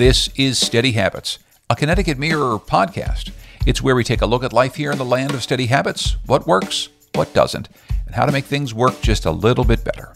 This 0.00 0.30
is 0.34 0.58
Steady 0.58 0.92
Habits, 0.92 1.38
a 1.68 1.76
Connecticut 1.76 2.18
Mirror 2.18 2.60
podcast. 2.60 3.32
It's 3.66 3.82
where 3.82 3.94
we 3.94 4.02
take 4.02 4.22
a 4.22 4.26
look 4.26 4.42
at 4.42 4.50
life 4.50 4.76
here 4.76 4.90
in 4.90 4.96
the 4.96 5.04
land 5.04 5.34
of 5.34 5.42
steady 5.42 5.66
habits, 5.66 6.16
what 6.24 6.46
works, 6.46 6.88
what 7.14 7.34
doesn't, 7.34 7.68
and 8.06 8.14
how 8.14 8.24
to 8.24 8.32
make 8.32 8.46
things 8.46 8.72
work 8.72 8.98
just 9.02 9.26
a 9.26 9.30
little 9.30 9.62
bit 9.62 9.84
better. 9.84 10.14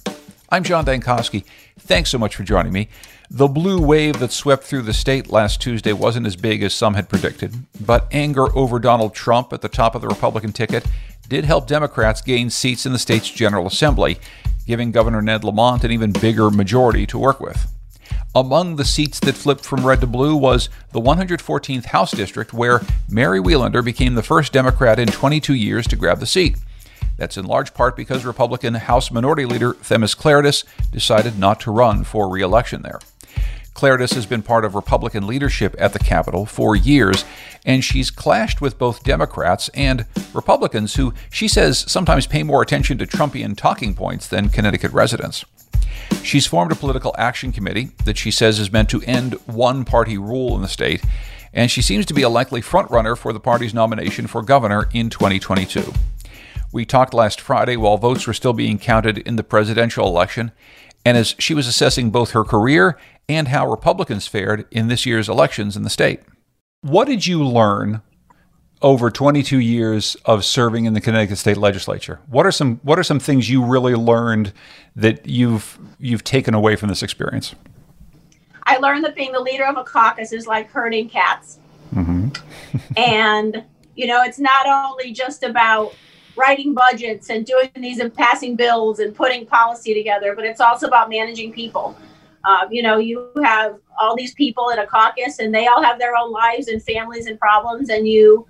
I'm 0.49 0.65
John 0.65 0.87
Dankosky. 0.87 1.45
Thanks 1.79 2.09
so 2.09 2.17
much 2.17 2.35
for 2.35 2.45
joining 2.45 2.73
me. 2.73 2.89
The 3.29 3.47
blue 3.47 3.79
wave 3.79 4.21
that 4.21 4.33
swept 4.33 4.65
through 4.65 4.85
the 4.85 4.95
state 4.95 5.29
last 5.29 5.61
Tuesday 5.61 5.93
wasn't 5.93 6.27
as 6.27 6.35
big 6.35 6.63
as 6.63 6.73
some 6.73 6.95
had 6.95 7.11
predicted, 7.11 7.55
but 7.79 8.09
anger 8.11 8.57
over 8.57 8.79
Donald 8.79 9.15
Trump 9.15 9.53
at 9.53 9.61
the 9.61 9.69
top 9.69 9.95
of 9.95 10.01
the 10.01 10.09
Republican 10.09 10.55
ticket 10.55 10.87
did 11.29 11.45
help 11.45 11.67
Democrats 11.67 12.23
gain 12.23 12.49
seats 12.49 12.87
in 12.87 12.95
the 12.95 12.99
state's 12.99 13.29
General 13.29 13.67
Assembly, 13.67 14.17
giving 14.67 14.93
Governor 14.93 15.21
Ned 15.21 15.45
Lamont 15.45 15.85
an 15.85 15.91
even 15.91 16.11
bigger 16.11 16.51
majority 16.51 17.07
to 17.07 17.19
work 17.19 17.39
with. 17.39 17.74
Among 18.37 18.75
the 18.75 18.85
seats 18.85 19.21
that 19.21 19.37
flipped 19.37 19.65
from 19.65 19.87
red 19.87 20.01
to 20.01 20.09
blue 20.09 20.35
was 20.35 20.69
the 20.91 21.01
114th 21.01 21.85
House 21.87 22.11
District, 22.11 22.53
where 22.53 22.81
Mary 23.09 23.39
Welander 23.39 23.81
became 23.81 24.17
the 24.17 24.25
first 24.25 24.53
Democrat 24.53 24.99
in 24.99 25.07
22 25.07 25.55
years 25.55 25.87
to 25.87 25.95
grab 25.95 26.19
the 26.19 26.27
seat. 26.27 26.57
That's 27.17 27.37
in 27.37 27.45
large 27.47 27.75
part 27.75 27.95
because 27.95 28.25
Republican 28.25 28.75
House 28.75 29.13
Minority 29.13 29.45
Leader 29.45 29.75
Themis 29.75 30.17
Klarides 30.17 30.65
decided 30.91 31.39
not 31.39 31.61
to 31.61 31.71
run 31.71 32.03
for 32.03 32.29
re 32.29 32.43
election 32.43 32.83
there. 32.83 32.99
Klarides 33.73 34.15
has 34.15 34.27
been 34.27 34.43
part 34.43 34.65
of 34.65 34.75
Republican 34.75 35.29
leadership 35.29 35.77
at 35.79 35.93
the 35.93 36.01
Capitol 36.01 36.45
for 36.45 36.75
years, 36.75 37.25
and 37.65 37.85
she's 37.85 38.11
clashed 38.11 38.61
with 38.61 38.79
both 38.79 39.05
Democrats 39.05 39.69
and 39.75 40.07
Republicans 40.33 40.97
who 40.97 41.15
she 41.31 41.47
says 41.47 41.85
sometimes 41.89 42.27
pay 42.27 42.43
more 42.43 42.63
attention 42.63 42.99
to 42.99 43.07
Trumpian 43.07 43.57
talking 43.57 43.95
points 43.95 44.27
than 44.27 44.49
Connecticut 44.49 44.91
residents. 44.91 45.45
She's 46.23 46.47
formed 46.47 46.73
a 46.73 46.77
political 46.77 47.15
action 47.19 47.53
committee 47.53 47.91
that 48.05 48.19
she 48.19 48.31
says 48.31 48.59
is 48.59 48.73
meant 48.73 48.89
to 48.91 49.03
end 49.03 49.35
one 49.47 49.85
party 49.85 50.17
rule 50.17 50.57
in 50.57 50.63
the 50.63 50.69
state, 50.69 51.03
and 51.53 51.71
she 51.71 51.83
seems 51.83 52.07
to 52.07 52.15
be 52.15 52.23
a 52.23 52.29
likely 52.29 52.61
frontrunner 52.61 53.17
for 53.17 53.33
the 53.33 53.41
party's 53.41 53.75
nomination 53.75 54.27
for 54.27 54.43
governor 54.43 54.89
in 54.93 55.11
2022. 55.11 55.93
We 56.73 56.85
talked 56.85 57.15
last 57.15 57.41
Friday 57.41 57.77
while 57.77 57.99
votes 57.99 58.27
were 58.27 58.33
still 58.33 58.53
being 58.53 58.79
counted 58.79 59.19
in 59.19 59.37
the 59.37 59.45
presidential 59.45 60.09
election, 60.09 60.51
and 61.05 61.17
as 61.17 61.37
she 61.39 61.55
was 61.55 61.67
assessing 61.67 62.11
both 62.11 62.31
her 62.31 62.45
career 62.45 62.99
and 63.29 63.49
how 63.49 63.71
Republicans 63.71 64.27
fared 64.27 64.67
in 64.71 64.89
this 64.89 65.07
year's 65.07 65.29
elections 65.29 65.77
in 65.77 65.83
the 65.83 65.91
state. 65.91 66.21
What 66.81 67.07
did 67.07 67.27
you 67.27 67.45
learn 67.45 68.03
over 68.85 69.11
22 69.11 69.61
years 69.61 70.15
of 70.27 70.45
serving 70.45 70.85
in 70.85 70.93
the 70.93 71.01
Connecticut 71.01 71.39
State 71.39 71.57
Legislature. 71.57 72.21
What 72.29 72.45
are 72.45 72.53
some 72.53 72.77
What 72.83 72.99
are 72.99 73.03
some 73.03 73.19
things 73.19 73.49
you 73.49 73.65
really 73.65 73.95
learned 73.95 74.53
that 74.95 75.27
you've 75.27 75.79
you've 75.99 76.23
taken 76.23 76.53
away 76.53 76.77
from 76.77 76.91
this 76.91 77.03
experience? 77.03 77.55
I 78.65 78.77
learned 78.77 79.03
that 79.05 79.17
being 79.17 79.33
the 79.33 79.41
leader 79.41 79.65
of 79.65 79.79
a 79.79 79.85
caucus 79.85 80.33
is 80.33 80.47
like 80.47 80.71
herding 80.71 81.09
cats, 81.09 81.59
mm-hmm. 81.95 82.29
and 82.97 83.65
you 83.97 84.07
know 84.07 84.23
it's 84.23 84.39
not 84.39 84.67
only 84.67 85.13
just 85.13 85.43
about 85.43 85.95
writing 86.37 86.75
budgets 86.75 87.31
and 87.31 87.47
doing 87.47 87.71
these 87.77 88.01
and 88.01 88.13
passing 88.13 88.55
bills 88.55 88.99
and 88.99 89.15
putting 89.15 89.47
policy 89.47 89.95
together, 89.95 90.35
but 90.37 90.45
it's 90.45 90.61
also 90.61 90.87
about 90.87 91.09
managing 91.09 91.53
people. 91.53 91.97
Uh, 92.45 92.67
you 92.71 92.83
know, 92.83 92.99
you 92.99 93.31
have 93.43 93.79
all 93.99 94.15
these 94.15 94.35
people 94.35 94.69
in 94.69 94.79
a 94.79 94.87
caucus, 94.87 95.39
and 95.39 95.55
they 95.55 95.67
all 95.67 95.83
have 95.83 95.99
their 95.99 96.15
own 96.15 96.31
lives 96.31 96.69
and 96.69 96.83
families 96.83 97.25
and 97.25 97.41
problems, 97.41 97.89
and 97.89 98.07
you 98.07 98.47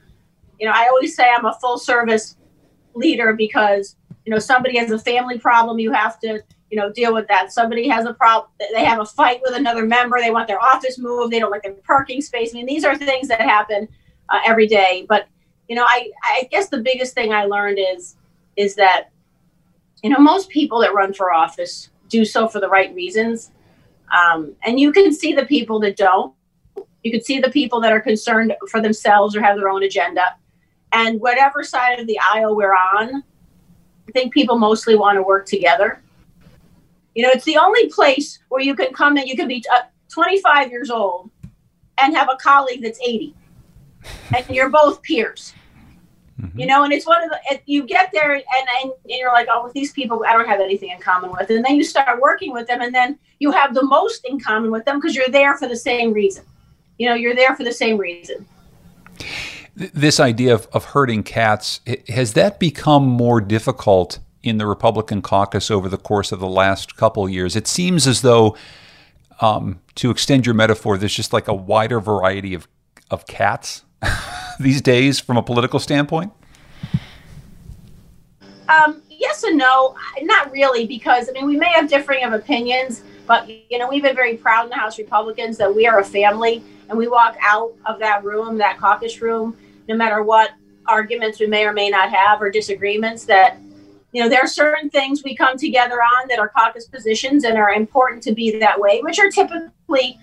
you 0.59 0.67
know, 0.67 0.73
I 0.75 0.89
always 0.89 1.15
say 1.17 1.29
I'm 1.29 1.45
a 1.45 1.57
full 1.61 1.79
service 1.79 2.37
leader 2.95 3.33
because, 3.33 3.97
you 4.25 4.33
know, 4.33 4.39
somebody 4.39 4.79
has 4.79 4.91
a 4.91 4.99
family 4.99 5.39
problem, 5.39 5.79
you 5.79 5.93
have 5.93 6.19
to, 6.21 6.41
you 6.71 6.79
know, 6.79 6.93
deal 6.93 7.13
with 7.13 7.29
that. 7.29 7.53
Somebody 7.53 7.89
has 7.89 8.07
a 8.07 8.15
problem, 8.15 8.51
they 8.73 8.85
have 8.85 9.01
a 9.01 9.05
fight 9.05 9.41
with 9.43 9.55
another 9.55 9.85
member, 9.85 10.19
they 10.21 10.31
want 10.31 10.49
their 10.49 10.63
office 10.63 10.99
moved, 10.99 11.33
they 11.33 11.39
don't 11.39 11.51
like 11.51 11.63
their 11.63 11.73
parking 11.73 12.21
space. 12.21 12.55
I 12.55 12.59
mean, 12.59 12.67
these 12.67 12.85
are 12.85 12.97
things 12.97 13.29
that 13.29 13.41
happen 13.41 13.89
uh, 14.29 14.41
every 14.47 14.67
day. 14.67 15.07
But, 15.09 15.29
you 15.69 15.77
know, 15.77 15.85
I, 15.87 16.11
I 16.23 16.49
guess 16.51 16.69
the 16.69 16.81
biggest 16.81 17.15
thing 17.15 17.33
I 17.33 17.45
learned 17.45 17.79
is, 17.79 18.17
is 18.57 18.75
that, 18.77 19.11
you 20.03 20.11
know, 20.11 20.19
most 20.19 20.49
people 20.51 20.81
that 20.81 20.95
run 20.95 21.13
for 21.13 21.33
office 21.33 21.91
do 22.09 22.25
so 22.25 22.47
for 22.47 22.61
the 22.61 22.69
right 22.69 22.95
reasons. 22.95 23.51
Um, 24.17 24.55
and 24.63 24.79
you 24.79 24.93
can 24.93 25.13
see 25.13 25.33
the 25.33 25.47
people 25.47 25.81
that 25.81 25.97
don't. 25.97 26.35
You 27.03 27.11
can 27.11 27.23
see 27.23 27.41
the 27.41 27.51
people 27.51 27.81
that 27.81 27.93
are 27.93 28.01
concerned 28.01 28.55
for 28.71 28.81
themselves 28.81 29.35
or 29.35 29.43
have 29.43 29.57
their 29.57 29.69
own 29.69 29.83
agenda. 29.83 30.37
And 30.95 31.21
whatever 31.21 31.65
side 31.65 31.99
of 31.99 32.07
the 32.07 32.19
aisle 32.21 32.55
we're 32.55 32.73
on, 32.73 33.25
I 34.09 34.13
think 34.13 34.33
people 34.33 34.57
mostly 34.57 34.95
want 34.95 35.17
to 35.17 35.23
work 35.23 35.45
together. 35.45 36.01
You 37.17 37.25
know, 37.25 37.31
it's 37.31 37.45
the 37.45 37.57
only 37.57 37.89
place 37.89 38.39
where 38.49 38.63
you 38.63 38.77
can 38.77 38.93
come 38.93 39.17
in, 39.17 39.27
you 39.27 39.37
can 39.37 39.49
be 39.49 39.63
uh, 39.75 39.83
25 40.13 40.71
years 40.71 40.91
old 40.91 41.31
and 41.99 42.15
have 42.15 42.29
a 42.33 42.37
colleague 42.37 42.83
that's 42.83 43.01
80, 43.01 43.35
and 44.37 44.49
you're 44.49 44.71
both 44.71 45.03
peers. 45.03 45.53
Mm-hmm. 46.41 46.61
You 46.61 46.67
know, 46.67 46.85
and 46.85 46.93
it's 46.93 47.07
one 47.07 47.23
of 47.25 47.31
the, 47.31 47.61
you 47.67 47.87
get 47.87 48.11
there 48.13 48.35
and, 48.35 48.43
and, 48.83 48.91
and 48.91 48.95
you're 49.07 49.33
like, 49.33 49.49
oh, 49.51 49.65
with 49.65 49.73
these 49.73 49.93
people, 49.93 50.25
I 50.27 50.33
don't 50.33 50.49
have 50.49 50.61
anything 50.61 50.91
in 50.91 51.01
common 51.01 51.31
with. 51.33 51.51
And 51.51 51.65
then 51.65 51.77
you 51.77 51.85
start 51.85 52.21
working 52.21 52.53
with 52.53 52.69
them, 52.69 52.83
and 52.83 52.95
then 52.95 53.19
you 53.41 53.51
have 53.51 53.75
the 53.75 53.85
most 53.85 54.25
in 54.27 54.39
common 54.39 54.71
with 54.71 54.85
them 54.85 54.99
because 55.01 55.17
you're 55.17 55.29
there 55.29 55.57
for 55.57 55.67
the 55.67 55.77
same 55.77 56.13
reason. 56.13 56.45
You 56.99 57.09
know, 57.09 57.15
you're 57.15 57.35
there 57.35 57.57
for 57.57 57.65
the 57.65 57.73
same 57.73 57.99
reason 57.99 58.47
this 59.77 60.21
idea 60.21 60.55
of, 60.55 60.69
of 60.73 60.85
herding 60.87 61.23
cats 61.23 61.81
has 62.09 62.35
that 62.35 62.61
become 62.61 63.05
more 63.05 63.41
difficult 63.41 64.19
in 64.43 64.59
the 64.59 64.67
Republican 64.67 65.23
caucus 65.23 65.71
over 65.71 65.89
the 65.89 65.97
course 65.99 66.31
of 66.33 66.41
the 66.41 66.49
last 66.49 66.97
couple 66.97 67.29
years? 67.29 67.57
It 67.57 67.67
seems 67.67 68.07
as 68.07 68.23
though, 68.23 68.57
um, 69.41 69.81
to 69.97 70.11
extend 70.11 70.47
your 70.47 70.55
metaphor, 70.55 70.97
there's 70.97 71.15
just 71.15 71.33
like 71.33 71.49
a 71.49 71.55
wider 71.55 72.01
variety 72.01 72.55
of 72.55 72.69
of 73.11 73.27
cats 73.27 73.85
these 74.61 74.81
days 74.81 75.21
from 75.21 75.37
a 75.37 75.43
political 75.43 75.79
standpoint. 75.79 76.33
Um, 78.69 79.03
yes 79.11 79.45
and 79.45 79.59
no, 79.59 79.95
not 80.23 80.51
really, 80.53 80.87
because 80.87 81.29
I 81.29 81.33
mean 81.33 81.47
we 81.47 81.57
may 81.57 81.71
have 81.73 81.89
differing 81.89 82.25
of 82.25 82.33
opinions, 82.33 83.03
but 83.27 83.49
you 83.49 83.79
know 83.79 83.89
we've 83.89 84.03
been 84.03 84.17
very 84.17 84.37
proud 84.37 84.65
in 84.65 84.71
the 84.71 84.77
House 84.77 84.99
Republicans 84.99 85.57
that 85.59 85.75
we 85.75 85.87
are 85.87 85.99
a 85.99 86.05
family, 86.05 86.63
and 86.89 86.99
we 86.99 87.09
walk 87.09 87.37
out 87.41 87.73
of 87.87 87.99
that 87.99 88.25
room, 88.25 88.57
that 88.59 88.79
caucus 88.79 89.21
room, 89.21 89.57
no 89.89 89.97
matter 89.97 90.23
what 90.23 90.51
arguments 90.87 91.41
we 91.41 91.47
may 91.47 91.65
or 91.65 91.73
may 91.73 91.89
not 91.89 92.11
have 92.11 92.41
or 92.41 92.51
disagreements 92.51 93.25
that 93.25 93.59
you 94.13 94.23
know 94.23 94.29
there 94.29 94.41
are 94.41 94.49
certain 94.49 94.91
things 94.91 95.23
we 95.25 95.35
come 95.35 95.57
together 95.57 95.97
on 95.97 96.29
that 96.29 96.39
are 96.39 96.49
caucus 96.49 96.87
positions 96.87 97.45
and 97.45 97.57
are 97.57 97.73
important 97.73 98.23
to 98.23 98.33
be 98.33 98.59
that 98.59 98.79
way 98.79 99.01
which 99.03 99.19
are 99.19 99.31
typically 99.31 100.19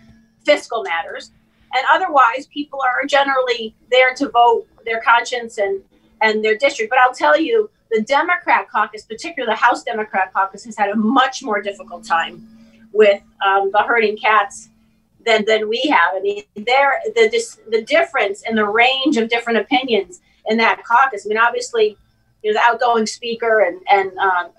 fiscal 0.45 0.83
matters. 0.83 1.31
And 1.73 1.85
otherwise 1.89 2.47
people 2.47 2.79
are 2.81 3.05
generally 3.05 3.75
there 3.89 4.13
to 4.16 4.29
vote 4.29 4.67
their 4.85 5.01
conscience 5.01 5.57
and 5.57 5.81
and 6.21 6.44
their 6.44 6.57
district. 6.57 6.89
But 6.89 7.00
i'll 7.00 7.13
tell 7.13 7.39
you 7.39 7.69
the 7.91 8.01
democrat 8.01 8.69
caucus 8.69 9.03
particularly 9.03 9.51
the 9.51 9.57
house 9.57 9.83
democrat 9.83 10.31
caucus 10.33 10.63
has 10.66 10.77
had 10.77 10.89
a 10.89 10.95
much 10.95 11.44
more 11.44 11.61
difficult 11.61 12.05
time 12.05 12.47
with 12.94 13.21
um, 13.45 13.71
the 13.71 13.79
herding 13.79 14.17
cats 14.17 14.69
than 15.25 15.45
than 15.45 15.69
we 15.69 15.81
have. 15.83 16.13
I 16.15 16.19
mean, 16.21 16.43
there 16.55 17.01
the 17.15 17.57
the 17.69 17.81
difference 17.83 18.43
and 18.43 18.57
the 18.57 18.67
range 18.67 19.17
of 19.17 19.29
different 19.29 19.59
opinions 19.59 20.21
in 20.45 20.57
that 20.57 20.83
caucus. 20.83 21.25
I 21.25 21.29
mean, 21.29 21.37
obviously, 21.37 21.97
you 22.43 22.51
know, 22.51 22.59
the 22.59 22.63
outgoing 22.67 23.05
speaker 23.05 23.61
and 23.61 23.81
and 23.89 24.17
um, 24.17 24.49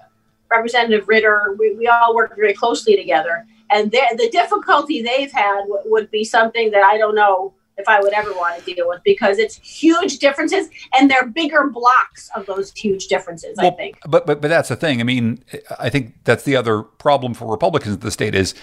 Representative 0.51 1.09
Ritter, 1.09 1.57
we, 1.59 1.75
we 1.75 1.89
all 1.89 2.15
work 2.15 2.37
very 2.37 2.55
closely 2.55 2.97
together. 2.97 3.47
And 3.71 3.91
the 3.91 4.29
difficulty 4.31 5.01
they've 5.01 5.33
had 5.33 5.63
w- 5.63 5.81
would 5.87 6.11
be 6.11 6.25
something 6.25 6.71
that 6.73 6.85
I 6.85 6.99
don't 6.99 7.15
know 7.15 7.55
if 7.79 7.89
I 7.89 8.01
would 8.01 8.13
ever 8.13 8.33
want 8.33 8.63
to 8.63 8.75
deal 8.75 8.87
with 8.87 9.03
because 9.03 9.39
it's 9.39 9.57
huge 9.57 10.19
differences 10.19 10.69
and 10.95 11.11
they're 11.11 11.27
bigger 11.27 11.69
blocks 11.69 12.31
of 12.37 12.45
those 12.45 12.71
huge 12.73 13.07
differences, 13.07 13.57
well, 13.57 13.73
I 13.73 13.75
think. 13.75 13.99
But, 14.07 14.27
but 14.27 14.43
but 14.43 14.49
that's 14.49 14.69
the 14.69 14.77
thing. 14.77 15.01
I 15.01 15.05
mean, 15.05 15.43
I 15.79 15.89
think 15.89 16.23
that's 16.25 16.45
the 16.45 16.55
other 16.55 16.83
problem 16.83 17.33
for 17.33 17.51
Republicans 17.51 17.95
in 17.95 18.01
the 18.01 18.11
state 18.11 18.35
is 18.35 18.55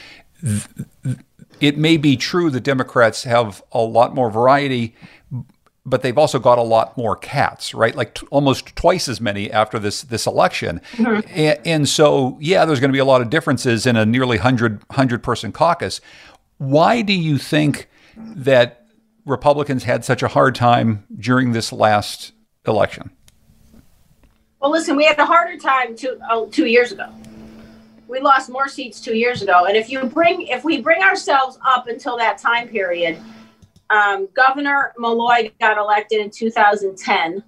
th- 0.41 1.17
it 1.61 1.77
may 1.77 1.97
be 1.97 2.17
true 2.17 2.49
that 2.51 2.61
Democrats 2.61 3.23
have 3.23 3.63
a 3.71 3.79
lot 3.79 4.13
more 4.15 4.29
variety, 4.29 4.95
but 5.85 6.01
they've 6.01 6.17
also 6.17 6.39
got 6.39 6.57
a 6.57 6.63
lot 6.63 6.97
more 6.97 7.15
cats, 7.15 7.73
right? 7.73 7.95
Like 7.95 8.15
t- 8.15 8.27
almost 8.29 8.75
twice 8.75 9.07
as 9.07 9.19
many 9.19 9.51
after 9.51 9.79
this 9.79 10.03
this 10.03 10.27
election. 10.27 10.81
Mm-hmm. 10.93 11.27
And, 11.29 11.59
and, 11.65 11.89
so, 11.89 12.37
yeah, 12.39 12.65
there's 12.65 12.79
going 12.79 12.89
to 12.91 12.95
be 12.95 12.99
a 12.99 13.05
lot 13.05 13.21
of 13.21 13.29
differences 13.29 13.85
in 13.85 13.95
a 13.95 14.05
nearly 14.05 14.37
100, 14.37 14.83
100 14.87 15.23
person 15.23 15.51
caucus. 15.51 16.01
Why 16.57 17.01
do 17.01 17.13
you 17.13 17.37
think 17.37 17.89
that 18.17 18.85
Republicans 19.25 19.83
had 19.83 20.03
such 20.05 20.21
a 20.21 20.27
hard 20.27 20.55
time 20.55 21.05
during 21.17 21.53
this 21.53 21.71
last 21.71 22.33
election? 22.67 23.11
Well, 24.59 24.71
listen, 24.71 24.97
we 24.97 25.05
had 25.05 25.17
a 25.17 25.25
harder 25.25 25.57
time 25.57 25.95
two, 25.95 26.19
oh, 26.29 26.47
two 26.47 26.65
years 26.65 26.91
ago 26.91 27.09
we 28.09 28.19
lost 28.19 28.49
more 28.49 28.67
seats 28.67 28.99
two 28.99 29.15
years 29.15 29.43
ago. 29.43 29.65
And 29.65 29.77
if 29.77 29.89
you 29.89 30.03
bring, 30.05 30.47
if 30.47 30.63
we 30.63 30.81
bring 30.81 31.03
ourselves 31.03 31.59
up 31.63 31.87
until 31.87 32.17
that 32.17 32.39
time 32.39 32.67
period, 32.67 33.19
um, 33.91 34.27
Governor 34.33 34.93
Malloy 34.97 35.51
got 35.61 35.77
elected 35.77 36.19
in 36.19 36.31
2010. 36.31 37.43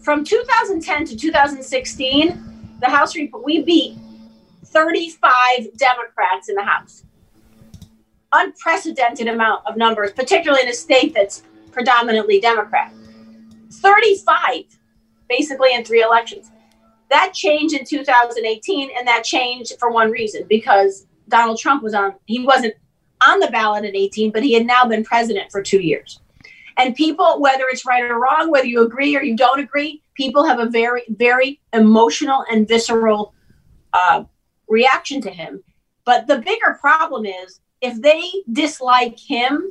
From 0.00 0.22
2010 0.22 1.06
to 1.06 1.16
2016, 1.16 2.76
the 2.80 2.88
House 2.88 3.14
we 3.44 3.62
beat 3.62 3.96
35 4.66 5.76
Democrats 5.76 6.48
in 6.48 6.54
the 6.56 6.62
House. 6.62 7.04
unprecedented 8.34 9.28
amount 9.28 9.66
of 9.66 9.76
numbers, 9.76 10.10
particularly 10.12 10.62
in 10.62 10.68
a 10.68 10.74
state 10.74 11.12
that's 11.14 11.42
predominantly 11.70 12.40
Democrat. 12.40 12.90
35, 13.70 14.64
basically, 15.28 15.74
in 15.74 15.84
three 15.84 16.02
elections. 16.02 16.51
That 17.12 17.34
changed 17.34 17.74
in 17.74 17.84
2018, 17.84 18.90
and 18.96 19.06
that 19.06 19.22
changed 19.22 19.74
for 19.78 19.90
one 19.90 20.10
reason 20.10 20.46
because 20.48 21.06
Donald 21.28 21.58
Trump 21.58 21.82
was 21.82 21.92
on, 21.92 22.14
he 22.24 22.42
wasn't 22.42 22.72
on 23.28 23.38
the 23.38 23.48
ballot 23.48 23.84
in 23.84 23.94
18, 23.94 24.32
but 24.32 24.42
he 24.42 24.54
had 24.54 24.64
now 24.64 24.86
been 24.86 25.04
president 25.04 25.52
for 25.52 25.62
two 25.62 25.80
years. 25.80 26.20
And 26.78 26.96
people, 26.96 27.38
whether 27.38 27.64
it's 27.70 27.84
right 27.84 28.02
or 28.02 28.18
wrong, 28.18 28.50
whether 28.50 28.64
you 28.64 28.80
agree 28.80 29.14
or 29.14 29.22
you 29.22 29.36
don't 29.36 29.60
agree, 29.60 30.02
people 30.14 30.42
have 30.42 30.58
a 30.58 30.70
very, 30.70 31.02
very 31.10 31.60
emotional 31.74 32.46
and 32.50 32.66
visceral 32.66 33.34
uh, 33.92 34.24
reaction 34.66 35.20
to 35.20 35.30
him. 35.30 35.62
But 36.06 36.26
the 36.26 36.38
bigger 36.38 36.78
problem 36.80 37.26
is 37.26 37.60
if 37.82 38.00
they 38.00 38.22
dislike 38.50 39.18
him, 39.18 39.70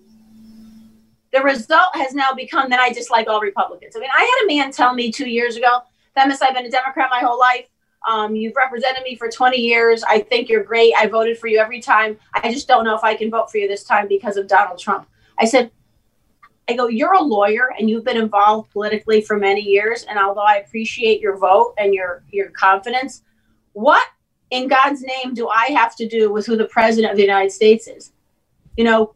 the 1.33 1.41
result 1.41 1.95
has 1.95 2.13
now 2.13 2.33
become 2.33 2.69
that 2.69 2.79
I 2.79 2.93
dislike 2.93 3.27
all 3.27 3.41
Republicans. 3.41 3.95
I 3.95 3.99
mean, 3.99 4.11
I 4.15 4.21
had 4.21 4.45
a 4.45 4.55
man 4.55 4.71
tell 4.71 4.93
me 4.93 5.11
two 5.11 5.27
years 5.27 5.55
ago, 5.55 5.81
Themis, 6.15 6.41
I've 6.41 6.53
been 6.53 6.65
a 6.65 6.71
Democrat 6.71 7.09
my 7.11 7.19
whole 7.19 7.39
life. 7.39 7.67
Um, 8.07 8.35
you've 8.35 8.55
represented 8.55 9.03
me 9.03 9.15
for 9.15 9.29
20 9.29 9.57
years. 9.57 10.03
I 10.03 10.21
think 10.21 10.49
you're 10.49 10.63
great. 10.63 10.93
I 10.97 11.07
voted 11.07 11.37
for 11.37 11.47
you 11.47 11.59
every 11.59 11.81
time. 11.81 12.17
I 12.33 12.51
just 12.51 12.67
don't 12.67 12.83
know 12.83 12.95
if 12.95 13.03
I 13.03 13.15
can 13.15 13.29
vote 13.29 13.51
for 13.51 13.57
you 13.57 13.67
this 13.67 13.83
time 13.83 14.07
because 14.07 14.37
of 14.37 14.47
Donald 14.47 14.79
Trump. 14.79 15.07
I 15.39 15.45
said, 15.45 15.71
I 16.67 16.73
go, 16.73 16.87
you're 16.87 17.13
a 17.13 17.21
lawyer 17.21 17.71
and 17.77 17.89
you've 17.89 18.05
been 18.05 18.17
involved 18.17 18.71
politically 18.71 19.21
for 19.21 19.37
many 19.37 19.61
years. 19.61 20.03
And 20.03 20.17
although 20.17 20.41
I 20.41 20.57
appreciate 20.57 21.21
your 21.21 21.37
vote 21.37 21.73
and 21.77 21.93
your 21.93 22.23
your 22.31 22.49
confidence, 22.51 23.23
what 23.73 24.05
in 24.51 24.67
God's 24.67 25.01
name 25.01 25.33
do 25.33 25.47
I 25.47 25.67
have 25.67 25.95
to 25.97 26.07
do 26.07 26.31
with 26.31 26.45
who 26.45 26.55
the 26.55 26.65
president 26.65 27.11
of 27.11 27.17
the 27.17 27.23
United 27.23 27.51
States 27.51 27.87
is? 27.87 28.13
You 28.77 28.83
know, 28.83 29.15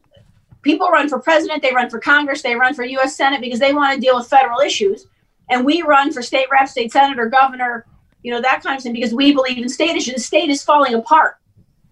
people 0.61 0.89
run 0.89 1.07
for 1.07 1.19
president, 1.19 1.61
they 1.61 1.73
run 1.73 1.89
for 1.89 1.99
Congress, 1.99 2.41
they 2.41 2.55
run 2.55 2.73
for 2.73 2.83
U.S. 2.83 3.15
Senate 3.15 3.41
because 3.41 3.59
they 3.59 3.73
want 3.73 3.93
to 3.95 4.01
deal 4.01 4.17
with 4.17 4.27
federal 4.27 4.59
issues. 4.59 5.07
And 5.49 5.65
we 5.65 5.81
run 5.81 6.11
for 6.11 6.21
state 6.21 6.47
rep, 6.51 6.67
state 6.67 6.91
senator, 6.91 7.27
governor, 7.27 7.85
you 8.23 8.31
know, 8.31 8.41
that 8.41 8.63
kind 8.63 8.77
of 8.77 8.83
thing 8.83 8.93
because 8.93 9.13
we 9.13 9.33
believe 9.33 9.57
in 9.57 9.69
state 9.69 9.95
issues. 9.95 10.15
The 10.15 10.19
state 10.19 10.49
is 10.49 10.63
falling 10.63 10.95
apart. 10.95 11.37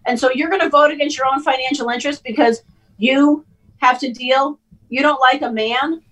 And 0.06 0.18
so 0.18 0.30
you're 0.32 0.50
going 0.50 0.60
to 0.60 0.68
vote 0.68 0.90
against 0.90 1.16
your 1.16 1.26
own 1.26 1.42
financial 1.42 1.88
interest 1.88 2.24
because 2.24 2.62
you 2.98 3.44
have 3.78 3.98
to 4.00 4.12
deal, 4.12 4.58
you 4.88 5.02
don't 5.02 5.20
like 5.20 5.42
a 5.42 5.50
man, 5.50 6.02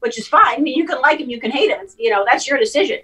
which 0.00 0.18
is 0.18 0.26
fine. 0.28 0.58
I 0.58 0.58
mean, 0.58 0.76
you 0.76 0.86
can 0.86 1.00
like 1.00 1.20
him, 1.20 1.28
you 1.28 1.40
can 1.40 1.50
hate 1.50 1.70
him. 1.70 1.86
You 1.98 2.10
know, 2.10 2.24
that's 2.28 2.46
your 2.46 2.58
decision. 2.58 2.98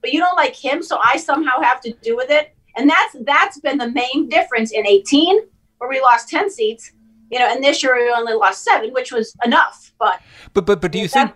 But 0.00 0.12
you 0.12 0.20
don't 0.20 0.36
like 0.36 0.54
him, 0.54 0.82
so 0.82 0.98
I 1.04 1.16
somehow 1.16 1.60
have 1.60 1.80
to 1.82 1.92
do 2.02 2.16
with 2.16 2.30
it. 2.30 2.54
And 2.76 2.88
that's 2.88 3.16
that's 3.20 3.58
been 3.60 3.78
the 3.78 3.90
main 3.90 4.28
difference 4.28 4.70
in 4.70 4.86
18, 4.86 5.40
where 5.78 5.90
we 5.90 6.00
lost 6.00 6.28
10 6.28 6.50
seats, 6.50 6.92
you 7.30 7.38
know, 7.38 7.46
and 7.46 7.62
this 7.62 7.82
year 7.82 7.96
we 7.96 8.10
only 8.10 8.34
lost 8.34 8.64
seven, 8.64 8.92
which 8.92 9.12
was 9.12 9.34
enough. 9.44 9.92
But 9.98 10.20
but 10.52 10.66
but 10.66 10.80
but 10.80 10.92
do 10.92 10.98
you 10.98 11.08
think? 11.08 11.32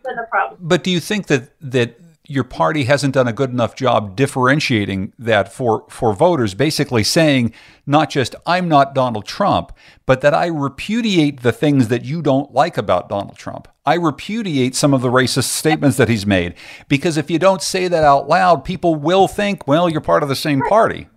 But 0.61 0.85
do 0.85 0.91
you 0.91 1.01
think 1.01 1.27
that 1.27 1.51
that 1.61 1.99
your 2.31 2.45
party 2.45 2.85
hasn't 2.85 3.13
done 3.13 3.27
a 3.27 3.33
good 3.33 3.51
enough 3.51 3.75
job 3.75 4.15
differentiating 4.15 5.13
that 5.19 5.53
for 5.53 5.85
for 5.89 6.13
voters, 6.13 6.55
basically 6.55 7.03
saying 7.03 7.53
not 7.87 8.09
just 8.09 8.37
I'm 8.47 8.69
not 8.69 8.95
Donald 8.95 9.27
Trump, 9.27 9.73
but 10.07 10.21
that 10.21 10.33
I 10.33 10.47
repudiate 10.47 11.43
the 11.43 11.51
things 11.51 11.89
that 11.89 12.05
you 12.05 12.23
don't 12.23 12.55
like 12.55 12.79
about 12.79 13.09
Donald 13.09 13.37
Trump. 13.37 13.67
I 13.85 13.95
repudiate 13.95 14.77
some 14.77 14.95
of 14.95 15.03
the 15.03 15.11
racist 15.11 15.49
statements 15.49 15.97
that 15.97 16.09
he's 16.09 16.25
made 16.25 16.55
because 16.87 17.17
if 17.17 17.33
you 17.33 17.41
don't 17.41 17.63
say 17.63 17.89
that 17.89 18.05
out 18.05 18.29
loud, 18.29 18.65
people 18.65 18.95
will 18.95 19.27
think, 19.27 19.67
well, 19.67 19.89
you're 19.89 20.01
part 20.01 20.23
of 20.23 20.29
the 20.29 20.37
same 20.37 20.63
party 20.69 21.09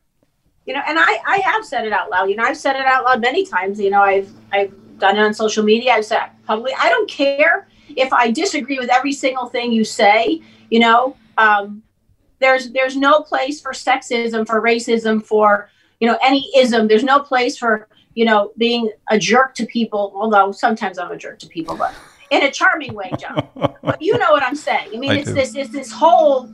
you 0.66 0.74
know 0.74 0.82
and 0.88 0.98
i 1.00 1.20
i 1.28 1.38
have 1.38 1.66
said 1.66 1.86
it 1.86 1.94
out 1.94 2.10
loud. 2.10 2.30
You 2.30 2.36
know 2.36 2.44
i've 2.44 2.58
said 2.58 2.76
it 2.76 2.86
out 2.86 3.04
loud 3.06 3.22
many 3.22 3.46
times. 3.46 3.80
You 3.80 3.90
know 3.90 4.02
i've 4.02 4.32
i've 4.52 4.74
done 4.98 5.18
it 5.18 5.22
on 5.22 5.34
social 5.34 5.64
media. 5.64 5.94
I've 5.94 6.06
said 6.06 6.28
publicly 6.46 6.74
i 6.80 6.90
don't 6.90 7.10
care 7.10 7.68
if 7.96 8.12
i 8.12 8.32
disagree 8.32 8.80
with 8.80 8.90
every 8.90 9.14
single 9.14 9.48
thing 9.48 9.72
you 9.72 9.84
say 9.84 10.42
you 10.74 10.80
know? 10.80 11.16
Um, 11.38 11.84
there's 12.40 12.72
there's 12.72 12.98
no 12.98 13.22
place 13.22 13.62
for 13.62 13.72
sexism 13.72 14.46
for 14.46 14.60
racism 14.60 15.24
for 15.24 15.70
you 16.00 16.08
know 16.08 16.18
any 16.22 16.50
ism. 16.58 16.88
There's 16.88 17.04
no 17.04 17.20
place 17.20 17.58
for 17.58 17.88
you 18.16 18.26
know 18.26 18.52
being 18.58 18.92
a 19.10 19.18
jerk 19.20 19.54
to 19.56 19.66
people. 19.66 20.12
Although 20.16 20.52
sometimes 20.52 20.98
i'm 20.98 21.12
a 21.12 21.18
jerk 21.18 21.40
to 21.40 21.48
people 21.48 21.78
but 21.78 21.94
in 22.32 22.44
a 22.44 22.52
charming 22.52 22.94
way 22.94 23.12
john. 23.18 23.48
But 23.82 24.02
you 24.02 24.18
know 24.18 24.32
what 24.32 24.44
i'm 24.44 24.56
saying. 24.56 24.90
I 24.94 24.98
mean 24.98 25.12
I 25.12 25.16
it's 25.20 25.30
do. 25.30 25.36
this 25.36 25.56
it's 25.56 25.72
this 25.72 25.92
whole 25.92 26.50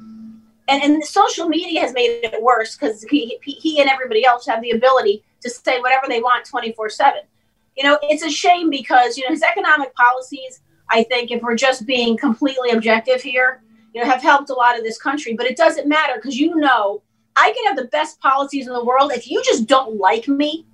and 0.70 0.84
and 0.84 1.04
social 1.04 1.48
media 1.48 1.82
has 1.82 1.94
made 1.94 2.20
it 2.24 2.42
worse 2.42 2.76
because 2.76 3.04
he, 3.04 3.38
he 3.42 3.80
and 3.82 3.90
everybody 3.90 4.26
else 4.26 4.46
have 4.46 4.62
the 4.62 4.72
ability 4.72 5.24
to 5.42 5.50
say 5.50 5.80
whatever 5.80 6.06
they 6.08 6.22
want 6.22 6.46
24 6.46 6.90
7 6.90 7.22
you 7.78 7.84
know 7.84 7.98
it's 8.04 8.24
a 8.24 8.30
shame 8.30 8.70
because 8.70 9.18
you 9.18 9.24
know 9.24 9.30
his 9.30 9.44
economic 9.44 9.94
policies 9.96 10.62
i 10.90 11.04
think 11.04 11.32
if 11.32 11.42
we're 11.42 11.56
just 11.56 11.86
being 11.86 12.18
completely 12.18 12.70
objective 12.72 13.22
here 13.22 13.62
you 13.94 14.02
know 14.02 14.10
have 14.10 14.22
helped 14.22 14.50
a 14.50 14.54
lot 14.54 14.78
of 14.78 14.84
this 14.84 14.98
country 14.98 15.34
but 15.34 15.46
it 15.46 15.58
doesn't 15.58 15.88
matter 15.88 16.14
because 16.16 16.38
you 16.38 16.56
know 16.56 17.02
i 17.36 17.52
can 17.54 17.66
have 17.66 17.78
the 17.78 17.90
best 17.90 18.20
policies 18.20 18.68
in 18.68 18.74
the 18.74 18.84
world 18.84 19.12
if 19.12 19.30
you 19.30 19.42
just 19.44 19.68
don't 19.68 19.98
like 19.98 20.28
me 20.28 20.66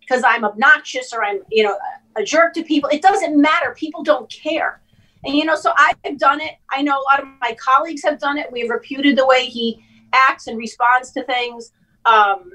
because 0.00 0.22
i'm 0.24 0.44
obnoxious 0.44 1.12
or 1.12 1.24
i'm 1.24 1.40
you 1.50 1.62
know 1.62 1.76
a 2.16 2.24
jerk 2.24 2.54
to 2.54 2.62
people. 2.62 2.90
It 2.90 3.02
doesn't 3.02 3.40
matter. 3.40 3.74
People 3.76 4.02
don't 4.02 4.28
care 4.30 4.80
and, 5.26 5.34
you 5.34 5.44
know, 5.44 5.56
so 5.56 5.72
I've 5.76 6.18
done 6.18 6.40
it. 6.40 6.52
I 6.70 6.82
know 6.82 6.96
a 6.96 7.06
lot 7.10 7.20
of 7.20 7.28
my 7.40 7.56
colleagues 7.60 8.02
have 8.04 8.20
done 8.20 8.38
it. 8.38 8.50
We've 8.52 8.70
reputed 8.70 9.18
the 9.18 9.26
way 9.26 9.46
he 9.46 9.82
acts 10.12 10.46
and 10.46 10.56
responds 10.56 11.10
to 11.12 11.24
things. 11.24 11.72
Um, 12.04 12.52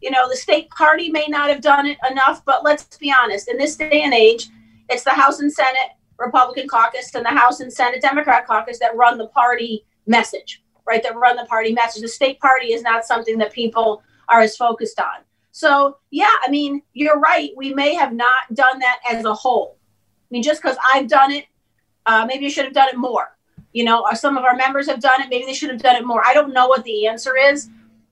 you 0.00 0.10
know, 0.10 0.26
the 0.26 0.36
state 0.36 0.70
party 0.70 1.10
may 1.10 1.26
not 1.28 1.50
have 1.50 1.60
done 1.60 1.84
it 1.84 1.98
enough, 2.10 2.42
but 2.46 2.64
let's 2.64 2.96
be 2.96 3.12
honest. 3.12 3.48
In 3.48 3.58
this 3.58 3.76
day 3.76 4.00
and 4.02 4.14
age, 4.14 4.48
it's 4.88 5.04
the 5.04 5.10
House 5.10 5.40
and 5.40 5.52
Senate 5.52 5.90
Republican 6.18 6.68
caucus 6.68 7.14
and 7.14 7.24
the 7.24 7.30
House 7.30 7.60
and 7.60 7.70
Senate 7.70 8.00
Democrat 8.00 8.46
caucus 8.46 8.78
that 8.78 8.96
run 8.96 9.18
the 9.18 9.28
party 9.28 9.84
message, 10.06 10.62
right? 10.86 11.02
That 11.02 11.16
run 11.16 11.36
the 11.36 11.44
party 11.44 11.74
message. 11.74 12.00
The 12.00 12.08
state 12.08 12.40
party 12.40 12.72
is 12.72 12.82
not 12.82 13.04
something 13.04 13.36
that 13.38 13.52
people 13.52 14.02
are 14.28 14.40
as 14.40 14.56
focused 14.56 14.98
on. 14.98 15.22
So, 15.50 15.98
yeah, 16.10 16.32
I 16.42 16.48
mean, 16.48 16.80
you're 16.94 17.20
right. 17.20 17.50
We 17.56 17.74
may 17.74 17.94
have 17.94 18.14
not 18.14 18.54
done 18.54 18.78
that 18.78 19.00
as 19.10 19.26
a 19.26 19.34
whole. 19.34 19.76
I 19.78 20.28
mean, 20.30 20.42
just 20.42 20.62
because 20.62 20.78
I've 20.94 21.08
done 21.08 21.32
it 21.32 21.44
uh, 22.06 22.24
maybe 22.26 22.44
you 22.44 22.50
should 22.50 22.64
have 22.64 22.74
done 22.74 22.88
it 22.88 22.96
more. 22.96 23.36
You 23.72 23.84
know, 23.84 24.02
uh, 24.02 24.14
some 24.14 24.36
of 24.36 24.44
our 24.44 24.56
members 24.56 24.88
have 24.88 25.00
done 25.00 25.20
it. 25.22 25.28
Maybe 25.28 25.46
they 25.46 25.54
should 25.54 25.70
have 25.70 25.82
done 25.82 25.96
it 25.96 26.04
more. 26.04 26.24
I 26.24 26.34
don't 26.34 26.52
know 26.52 26.66
what 26.66 26.84
the 26.84 27.06
answer 27.06 27.36
is, 27.36 27.68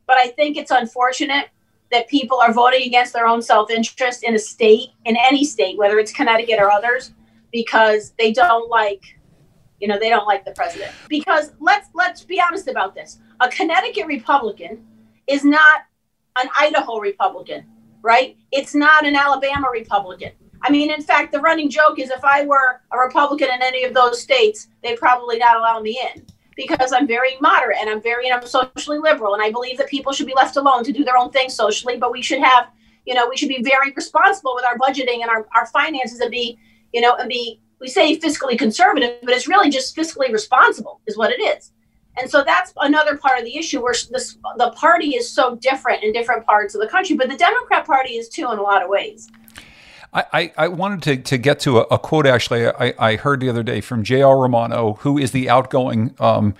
but 0.07 0.17
I 0.17 0.29
think 0.29 0.57
it's 0.57 0.71
unfortunate 0.71 1.49
that 1.91 2.09
people 2.09 2.39
are 2.39 2.53
voting 2.53 2.83
against 2.83 3.13
their 3.13 3.27
own 3.27 3.43
self 3.43 3.71
interest 3.71 4.23
in 4.23 4.35
a 4.35 4.39
state, 4.39 4.91
in 5.05 5.17
any 5.17 5.45
state, 5.45 5.77
whether 5.77 5.99
it's 5.99 6.13
Connecticut 6.13 6.61
or 6.61 6.71
others, 6.71 7.13
because 7.53 8.13
they 8.19 8.33
don't 8.33 8.69
like, 8.69 9.19
you 9.81 9.89
know, 9.89 9.99
they 9.99 10.11
don't 10.11 10.27
like 10.27 10.45
the 10.45 10.53
president. 10.53 10.93
Because 11.09 11.53
let's 11.61 11.89
let's 11.95 12.23
be 12.23 12.41
honest 12.41 12.69
about 12.69 12.95
this: 12.95 13.19
a 13.41 13.49
Connecticut 13.49 14.07
Republican 14.07 14.85
is 15.27 15.45
not 15.45 15.83
an 16.37 16.49
Idaho 16.59 16.99
Republican, 16.99 17.67
right? 18.03 18.37
It's 18.53 18.75
not 18.75 19.07
an 19.07 19.17
Alabama 19.17 19.69
Republican. 19.73 20.33
I 20.63 20.71
mean, 20.71 20.91
in 20.91 21.03
fact, 21.03 21.33
the 21.33 21.41
running 21.41 21.71
joke 21.71 21.99
is 21.99 22.11
if 22.11 22.25
I 22.25 22.45
were 22.45 22.81
a 22.93 22.99
Republican 22.99 23.49
in 23.55 23.63
any 23.63 23.85
of 23.85 23.95
those 23.95 24.21
states, 24.21 24.69
they'd 24.83 24.99
probably 24.99 25.39
not 25.39 25.57
allow 25.57 25.81
me 25.81 26.01
in 26.15 26.27
because 26.57 26.93
I'm 26.93 27.07
very 27.07 27.37
moderate 27.41 27.79
and 27.81 27.89
I'm 27.89 28.03
very, 28.03 28.31
I'm 28.31 28.45
socially 28.45 28.99
liberal. 28.99 29.35
And 29.35 29.43
I 29.43 29.53
believe 29.53 29.79
that 29.79 29.89
people 29.89 30.13
should 30.13 30.27
be 30.27 30.35
left 30.35 30.57
alone 30.57 30.83
to 30.85 30.93
do 30.93 31.05
their 31.05 31.17
own 31.17 31.31
thing 31.31 31.49
socially, 31.49 31.97
but 31.97 32.11
we 32.11 32.21
should 32.21 32.41
have, 32.41 32.69
you 33.07 33.15
know, 33.15 33.29
we 33.29 33.37
should 33.37 33.49
be 33.49 33.63
very 33.63 33.93
responsible 33.93 34.55
with 34.57 34.65
our 34.65 34.77
budgeting 34.77 35.23
and 35.23 35.31
our, 35.31 35.47
our 35.55 35.67
finances 35.67 36.19
and 36.19 36.31
be, 36.31 36.59
you 36.93 37.01
know, 37.01 37.15
and 37.15 37.29
be, 37.29 37.61
we 37.81 37.87
say 37.87 38.19
fiscally 38.19 38.59
conservative, 38.59 39.19
but 39.23 39.31
it's 39.31 39.47
really 39.47 39.71
just 39.71 39.97
fiscally 39.97 40.33
responsible 40.33 41.01
is 41.07 41.17
what 41.17 41.31
it 41.31 41.41
is. 41.41 41.71
And 42.21 42.29
so 42.29 42.43
that's 42.43 42.73
another 42.79 43.17
part 43.17 43.39
of 43.39 43.45
the 43.45 43.57
issue 43.57 43.81
where 43.81 43.95
this, 44.11 44.37
the 44.57 44.73
party 44.73 45.15
is 45.15 45.31
so 45.31 45.55
different 45.57 46.03
in 46.03 46.13
different 46.13 46.45
parts 46.45 46.75
of 46.75 46.81
the 46.81 46.89
country, 46.89 47.15
but 47.15 47.29
the 47.29 47.37
Democrat 47.37 47.87
Party 47.87 48.15
is 48.15 48.29
too 48.29 48.51
in 48.51 48.59
a 48.59 48.63
lot 48.63 48.83
of 48.83 48.89
ways. 48.89 49.31
I, 50.13 50.53
I 50.57 50.69
wanted 50.69 51.03
to, 51.03 51.17
to 51.17 51.39
get 51.39 51.61
to 51.61 51.79
a, 51.79 51.83
a 51.91 51.99
quote 51.99 52.27
actually 52.27 52.67
I, 52.67 52.95
I 52.99 53.17
heard 53.17 53.41
the 53.41 53.49
other 53.49 53.63
day 53.63 53.81
from 53.81 54.03
J.R. 54.03 54.39
Romano, 54.39 54.95
who 55.01 55.19
is 55.19 55.33
the 55.33 55.51
outgoing 55.51 56.15
um, 56.19 56.55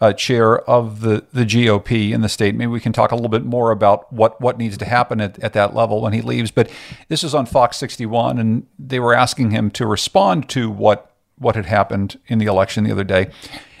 uh, 0.00 0.12
chair 0.12 0.58
of 0.60 1.00
the, 1.00 1.24
the 1.32 1.44
GOP 1.44 2.12
in 2.12 2.22
the 2.22 2.28
state. 2.28 2.54
Maybe 2.54 2.70
we 2.70 2.80
can 2.80 2.92
talk 2.92 3.12
a 3.12 3.14
little 3.14 3.28
bit 3.28 3.44
more 3.44 3.70
about 3.70 4.10
what, 4.12 4.40
what 4.40 4.56
needs 4.58 4.78
to 4.78 4.84
happen 4.84 5.20
at, 5.20 5.38
at 5.40 5.52
that 5.52 5.74
level 5.74 6.00
when 6.00 6.12
he 6.12 6.22
leaves. 6.22 6.50
But 6.50 6.70
this 7.08 7.22
is 7.22 7.34
on 7.34 7.46
Fox 7.46 7.76
61, 7.76 8.38
and 8.38 8.66
they 8.78 8.98
were 8.98 9.14
asking 9.14 9.50
him 9.50 9.70
to 9.72 9.86
respond 9.86 10.48
to 10.50 10.70
what, 10.70 11.14
what 11.36 11.54
had 11.54 11.66
happened 11.66 12.18
in 12.28 12.38
the 12.38 12.46
election 12.46 12.84
the 12.84 12.92
other 12.92 13.04
day. 13.04 13.30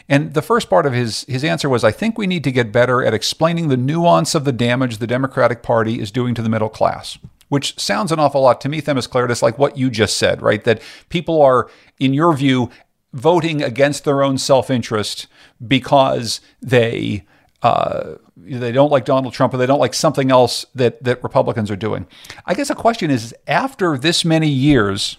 And 0.08 0.34
the 0.34 0.42
first 0.42 0.68
part 0.68 0.86
of 0.86 0.92
his 0.92 1.24
his 1.28 1.44
answer 1.44 1.68
was, 1.68 1.84
I 1.84 1.92
think 1.92 2.18
we 2.18 2.26
need 2.26 2.42
to 2.42 2.50
get 2.50 2.72
better 2.72 3.04
at 3.04 3.14
explaining 3.14 3.68
the 3.68 3.76
nuance 3.76 4.34
of 4.34 4.44
the 4.44 4.50
damage 4.50 4.98
the 4.98 5.06
Democratic 5.06 5.62
Party 5.62 6.00
is 6.00 6.10
doing 6.10 6.34
to 6.34 6.42
the 6.42 6.48
middle 6.48 6.68
class 6.68 7.16
which 7.50 7.78
sounds 7.78 8.10
an 8.10 8.18
awful 8.18 8.40
lot 8.40 8.60
to 8.62 8.68
me, 8.68 8.80
Themis 8.80 9.06
Klarides, 9.06 9.42
like 9.42 9.58
what 9.58 9.76
you 9.76 9.90
just 9.90 10.16
said, 10.16 10.40
right? 10.40 10.64
That 10.64 10.80
people 11.10 11.42
are, 11.42 11.68
in 11.98 12.14
your 12.14 12.32
view, 12.32 12.70
voting 13.12 13.60
against 13.62 14.04
their 14.04 14.22
own 14.22 14.38
self 14.38 14.70
interest 14.70 15.26
because 15.66 16.40
they 16.62 17.26
uh, 17.62 18.14
they 18.36 18.72
don't 18.72 18.90
like 18.90 19.04
Donald 19.04 19.34
Trump 19.34 19.52
or 19.52 19.58
they 19.58 19.66
don't 19.66 19.80
like 19.80 19.92
something 19.94 20.30
else 20.30 20.64
that 20.74 21.02
that 21.02 21.22
Republicans 21.22 21.70
are 21.70 21.76
doing. 21.76 22.06
I 22.46 22.54
guess 22.54 22.68
the 22.68 22.74
question 22.74 23.10
is 23.10 23.34
after 23.46 23.98
this 23.98 24.24
many 24.24 24.48
years 24.48 25.18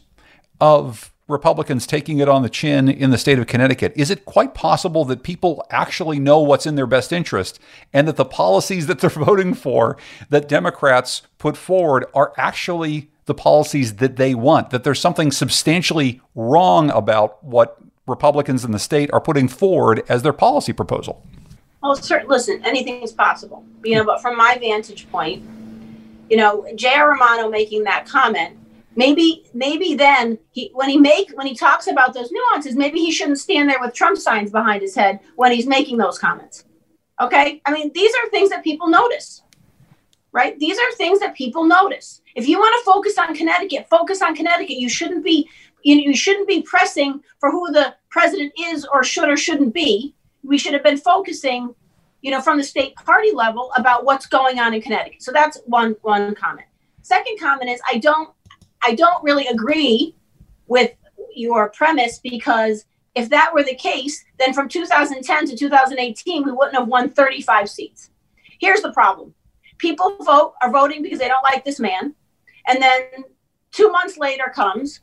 of 0.60 1.11
Republicans 1.32 1.88
taking 1.88 2.20
it 2.20 2.30
on 2.30 2.44
the 2.44 2.50
chin 2.50 2.88
in 2.90 3.10
the 3.10 3.18
state 3.18 3.40
of 3.40 3.48
Connecticut, 3.48 3.94
is 3.96 4.12
it 4.12 4.26
quite 4.26 4.54
possible 4.54 5.06
that 5.06 5.24
people 5.24 5.66
actually 5.70 6.20
know 6.20 6.40
what's 6.40 6.66
in 6.66 6.76
their 6.76 6.88
best 6.88 7.12
interest 7.12 7.60
and 7.94 8.08
that 8.08 8.18
the 8.18 8.26
policies 8.26 8.88
that 8.88 9.00
they're 9.00 9.10
voting 9.26 9.54
for 9.54 9.98
that 10.30 10.48
Democrats 10.48 11.24
put 11.38 11.58
forward 11.58 12.06
are 12.14 12.34
actually 12.38 13.10
the 13.26 13.34
policies 13.34 13.96
that 13.96 14.18
they 14.18 14.36
want, 14.36 14.72
that 14.72 14.84
there's 14.84 15.00
something 15.00 15.32
substantially 15.32 16.22
wrong 16.36 16.90
about 16.92 17.44
what 17.44 17.78
Republicans 18.08 18.66
in 18.66 18.72
the 18.72 18.80
state 18.80 19.10
are 19.14 19.22
putting 19.22 19.48
forward 19.48 20.04
as 20.10 20.24
their 20.24 20.34
policy 20.34 20.74
proposal? 20.74 21.26
Oh, 21.84 21.96
certain. 21.96 22.28
Listen, 22.28 22.62
anything 22.66 23.02
is 23.02 23.12
possible. 23.12 23.66
You 23.84 23.96
know, 23.96 24.04
but 24.04 24.22
from 24.22 24.38
my 24.38 24.58
vantage 24.60 25.10
point, 25.12 25.44
you 26.30 26.38
know, 26.38 26.68
J.R. 26.76 27.12
Romano 27.12 27.50
making 27.50 27.84
that 27.86 28.06
comment, 28.08 28.58
maybe, 28.96 29.46
maybe 29.54 29.96
then 29.96 30.38
he, 30.52 30.72
when 30.74 30.90
he 30.90 30.98
make, 30.98 31.32
when 31.32 31.48
he 31.48 31.56
talks 31.56 31.88
about 31.88 32.14
those 32.14 32.32
nuances, 32.32 32.76
maybe 32.76 33.00
he 33.00 33.12
shouldn't 33.12 33.40
stand 33.40 33.70
there 33.70 33.80
with 33.80 33.94
Trump 33.94 34.18
signs 34.18 34.52
behind 34.52 34.82
his 34.82 34.96
head 34.96 35.20
when 35.36 35.52
he's 35.52 35.68
making 35.68 35.98
those 35.98 36.20
comments. 36.20 36.66
Okay, 37.20 37.62
I 37.66 37.72
mean, 37.72 37.92
these 37.94 38.14
are 38.16 38.30
things 38.30 38.50
that 38.50 38.64
people 38.64 38.88
notice, 38.88 39.44
right? 40.32 40.58
These 40.58 40.78
are 40.78 40.92
things 40.94 41.20
that 41.20 41.36
people 41.36 41.66
notice. 41.66 42.22
If 42.36 42.48
you 42.48 42.58
want 42.58 42.76
to 42.80 42.92
focus 42.92 43.18
on 43.18 43.36
Connecticut, 43.36 43.88
focus 43.90 44.22
on 44.22 44.36
Connecticut. 44.36 44.78
You 44.78 44.90
shouldn't 44.90 45.24
be, 45.24 45.48
you, 45.84 45.98
you 45.98 46.16
shouldn't 46.16 46.48
be 46.48 46.64
pressing 46.64 47.22
for 47.40 47.52
who 47.52 47.72
the 47.72 47.96
president 48.10 48.54
is 48.60 48.86
or 48.92 49.04
should 49.04 49.30
or 49.30 49.38
shouldn't 49.38 49.74
be 49.74 50.16
we 50.44 50.58
should 50.58 50.74
have 50.74 50.84
been 50.84 50.98
focusing, 50.98 51.74
you 52.22 52.32
know, 52.32 52.42
from 52.42 52.58
the 52.58 52.64
state 52.64 52.96
party 52.96 53.32
level 53.34 53.72
about 53.78 54.06
what's 54.06 54.26
going 54.26 54.60
on 54.60 54.74
in 54.74 54.82
Connecticut. 54.82 55.22
So 55.22 55.32
that's 55.32 55.60
one 55.66 55.96
one 56.02 56.36
comment. 56.36 56.68
Second 57.02 57.40
comment 57.40 57.70
is 57.70 57.82
I 57.88 57.98
don't 57.98 58.30
I 58.84 58.96
don't 58.96 59.24
really 59.24 59.48
agree 59.48 60.16
with 60.68 60.92
your 61.36 61.70
premise 61.70 62.20
because 62.20 62.86
if 63.16 63.30
that 63.30 63.54
were 63.54 63.64
the 63.64 63.76
case, 63.76 64.24
then 64.40 64.54
from 64.54 64.70
2010 64.70 65.46
to 65.48 65.58
2018 65.58 66.44
we 66.44 66.52
wouldn't 66.52 66.76
have 66.76 66.88
won 66.88 67.10
35 67.10 67.70
seats. 67.70 68.10
Here's 68.60 68.82
the 68.82 68.94
problem. 68.94 69.34
People 69.78 70.16
vote 70.22 70.54
are 70.62 70.72
voting 70.72 71.02
because 71.02 71.20
they 71.20 71.28
don't 71.28 71.44
like 71.44 71.66
this 71.66 71.80
man. 71.80 72.16
And 72.68 72.82
then 72.82 73.02
2 73.72 73.92
months 73.92 74.18
later 74.18 74.52
comes 74.54 75.02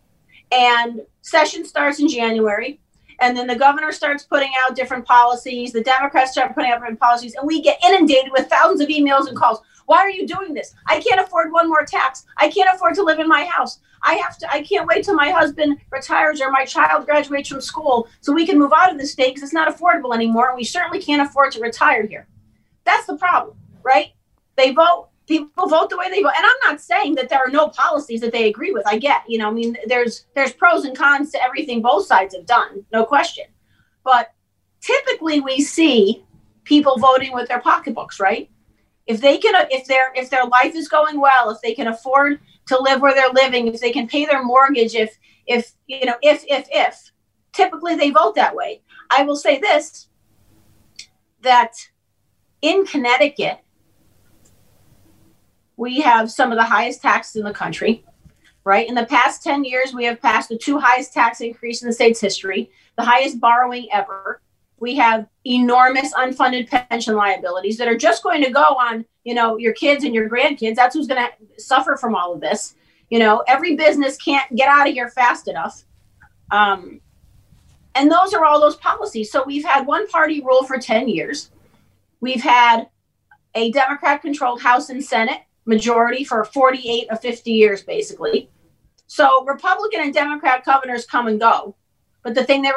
and 0.50 1.02
session 1.20 1.64
starts 1.64 2.00
in 2.00 2.08
January 2.08 2.80
and 3.20 3.36
then 3.36 3.46
the 3.46 3.56
governor 3.56 3.92
starts 3.92 4.24
putting 4.24 4.50
out 4.62 4.76
different 4.76 5.04
policies. 5.04 5.72
The 5.72 5.82
democrats 5.82 6.32
start 6.32 6.54
putting 6.54 6.70
out 6.70 6.76
different 6.76 7.00
policies. 7.00 7.34
And 7.34 7.46
we 7.46 7.60
get 7.60 7.82
inundated 7.84 8.32
with 8.32 8.48
thousands 8.48 8.80
of 8.80 8.88
emails 8.88 9.28
and 9.28 9.36
calls. 9.36 9.60
Why 9.86 9.98
are 9.98 10.10
you 10.10 10.26
doing 10.26 10.54
this? 10.54 10.74
I 10.86 11.00
can't 11.00 11.20
afford 11.20 11.50
one 11.50 11.68
more 11.68 11.84
tax. 11.84 12.26
I 12.36 12.48
can't 12.48 12.74
afford 12.74 12.94
to 12.96 13.02
live 13.02 13.18
in 13.18 13.28
my 13.28 13.44
house. 13.44 13.80
I 14.02 14.14
have 14.14 14.38
to 14.38 14.52
i 14.54 14.62
can't 14.62 14.86
wait 14.86 15.04
till 15.04 15.16
my 15.16 15.30
husband 15.30 15.78
retires 15.90 16.40
or 16.40 16.52
my 16.52 16.64
child 16.64 17.04
graduates 17.04 17.48
from 17.48 17.60
school 17.60 18.06
so 18.20 18.32
we 18.32 18.46
can 18.46 18.56
move 18.56 18.70
out 18.72 18.92
of 18.92 18.98
the 18.98 19.04
state 19.04 19.34
because 19.34 19.42
it's 19.42 19.52
not 19.52 19.66
affordable 19.66 20.14
anymore 20.14 20.50
and 20.50 20.56
we 20.56 20.62
certainly 20.62 21.02
can't 21.02 21.20
afford 21.20 21.50
to 21.50 21.60
retire 21.60 22.06
here. 22.06 22.28
That's 22.84 23.06
the 23.06 23.16
problem 23.16 23.56
right? 23.88 24.12
They 24.56 24.72
vote 24.72 25.08
people 25.28 25.68
vote 25.68 25.90
the 25.90 25.96
way 25.96 26.10
they 26.10 26.22
vote. 26.22 26.32
And 26.36 26.46
i'm 26.46 26.70
not 26.70 26.80
saying 26.80 27.14
that 27.16 27.28
there 27.28 27.38
are 27.38 27.50
no 27.50 27.68
policies 27.68 28.20
that 28.22 28.32
they 28.32 28.48
agree 28.48 28.72
with. 28.72 28.86
I 28.86 28.98
get 28.98 29.22
you 29.28 29.38
know 29.38 29.48
i 29.48 29.52
mean 29.52 29.76
there's 29.86 30.26
there's 30.34 30.52
pros 30.52 30.84
and 30.84 30.96
cons 30.96 31.30
to 31.32 31.42
everything 31.42 31.82
both 31.82 32.06
sides 32.06 32.34
have 32.34 32.46
done 32.46 32.84
no 32.92 33.04
question. 33.04 33.44
But 34.02 34.32
typically 34.80 35.40
we 35.40 35.60
see 35.60 36.24
people 36.64 36.98
voting 36.98 37.32
with 37.32 37.48
their 37.48 37.60
pocketbooks 37.60 38.18
right? 38.18 38.50
If 39.06 39.20
they 39.20 39.38
can 39.38 39.54
if 39.70 39.86
their 39.86 40.12
if 40.16 40.30
their 40.30 40.46
life 40.46 40.74
is 40.74 40.88
going 40.88 41.20
well 41.20 41.50
if 41.50 41.60
they 41.60 41.74
can 41.74 41.88
afford 41.88 42.40
to 42.66 42.80
live 42.80 43.00
where 43.00 43.14
they're 43.14 43.30
living 43.30 43.68
if 43.68 43.80
they 43.80 43.92
can 43.92 44.08
pay 44.08 44.24
their 44.24 44.42
mortgage 44.42 44.94
if 44.94 45.16
if 45.46 45.72
you 45.86 46.06
know 46.06 46.16
if 46.22 46.44
if 46.48 46.66
if 46.70 47.12
typically 47.52 47.94
they 47.96 48.10
vote 48.10 48.34
that 48.34 48.54
way. 48.54 48.82
I 49.10 49.22
will 49.22 49.36
say 49.36 49.58
this 49.58 50.08
that 51.42 51.72
in 52.62 52.84
connecticut 52.84 53.60
we 55.78 56.00
have 56.00 56.30
some 56.30 56.50
of 56.50 56.58
the 56.58 56.64
highest 56.64 57.00
taxes 57.00 57.36
in 57.36 57.44
the 57.44 57.52
country, 57.52 58.04
right? 58.64 58.88
In 58.88 58.96
the 58.96 59.06
past 59.06 59.44
10 59.44 59.64
years, 59.64 59.94
we 59.94 60.04
have 60.04 60.20
passed 60.20 60.48
the 60.48 60.58
two 60.58 60.76
highest 60.76 61.14
tax 61.14 61.40
increase 61.40 61.82
in 61.82 61.88
the 61.88 61.94
state's 61.94 62.20
history, 62.20 62.70
the 62.96 63.04
highest 63.04 63.40
borrowing 63.40 63.86
ever. 63.92 64.42
We 64.80 64.96
have 64.96 65.28
enormous 65.44 66.12
unfunded 66.14 66.68
pension 66.68 67.14
liabilities 67.14 67.78
that 67.78 67.86
are 67.86 67.96
just 67.96 68.24
going 68.24 68.42
to 68.42 68.50
go 68.50 68.60
on, 68.60 69.04
you 69.22 69.34
know, 69.34 69.56
your 69.56 69.72
kids 69.72 70.02
and 70.02 70.14
your 70.14 70.28
grandkids. 70.28 70.74
That's 70.74 70.96
who's 70.96 71.06
going 71.06 71.24
to 71.24 71.62
suffer 71.62 71.96
from 71.96 72.16
all 72.16 72.34
of 72.34 72.40
this. 72.40 72.74
You 73.08 73.20
know, 73.20 73.44
every 73.46 73.76
business 73.76 74.16
can't 74.16 74.54
get 74.56 74.68
out 74.68 74.88
of 74.88 74.94
here 74.94 75.08
fast 75.08 75.46
enough. 75.46 75.84
Um, 76.50 77.00
and 77.94 78.10
those 78.10 78.34
are 78.34 78.44
all 78.44 78.60
those 78.60 78.76
policies. 78.76 79.30
So 79.30 79.44
we've 79.44 79.64
had 79.64 79.86
one 79.86 80.08
party 80.08 80.40
rule 80.40 80.64
for 80.64 80.78
10 80.78 81.08
years. 81.08 81.50
We've 82.20 82.42
had 82.42 82.88
a 83.54 83.70
Democrat 83.70 84.22
controlled 84.22 84.60
House 84.60 84.90
and 84.90 85.02
Senate 85.02 85.38
majority 85.68 86.24
for 86.24 86.44
48 86.44 87.10
of 87.10 87.20
50 87.20 87.52
years, 87.52 87.82
basically. 87.82 88.50
So 89.06 89.44
Republican 89.44 90.00
and 90.00 90.12
Democrat 90.12 90.64
governors 90.64 91.06
come 91.06 91.28
and 91.28 91.38
go. 91.38 91.76
But 92.24 92.34
the 92.34 92.44
thing 92.44 92.62
that 92.62 92.74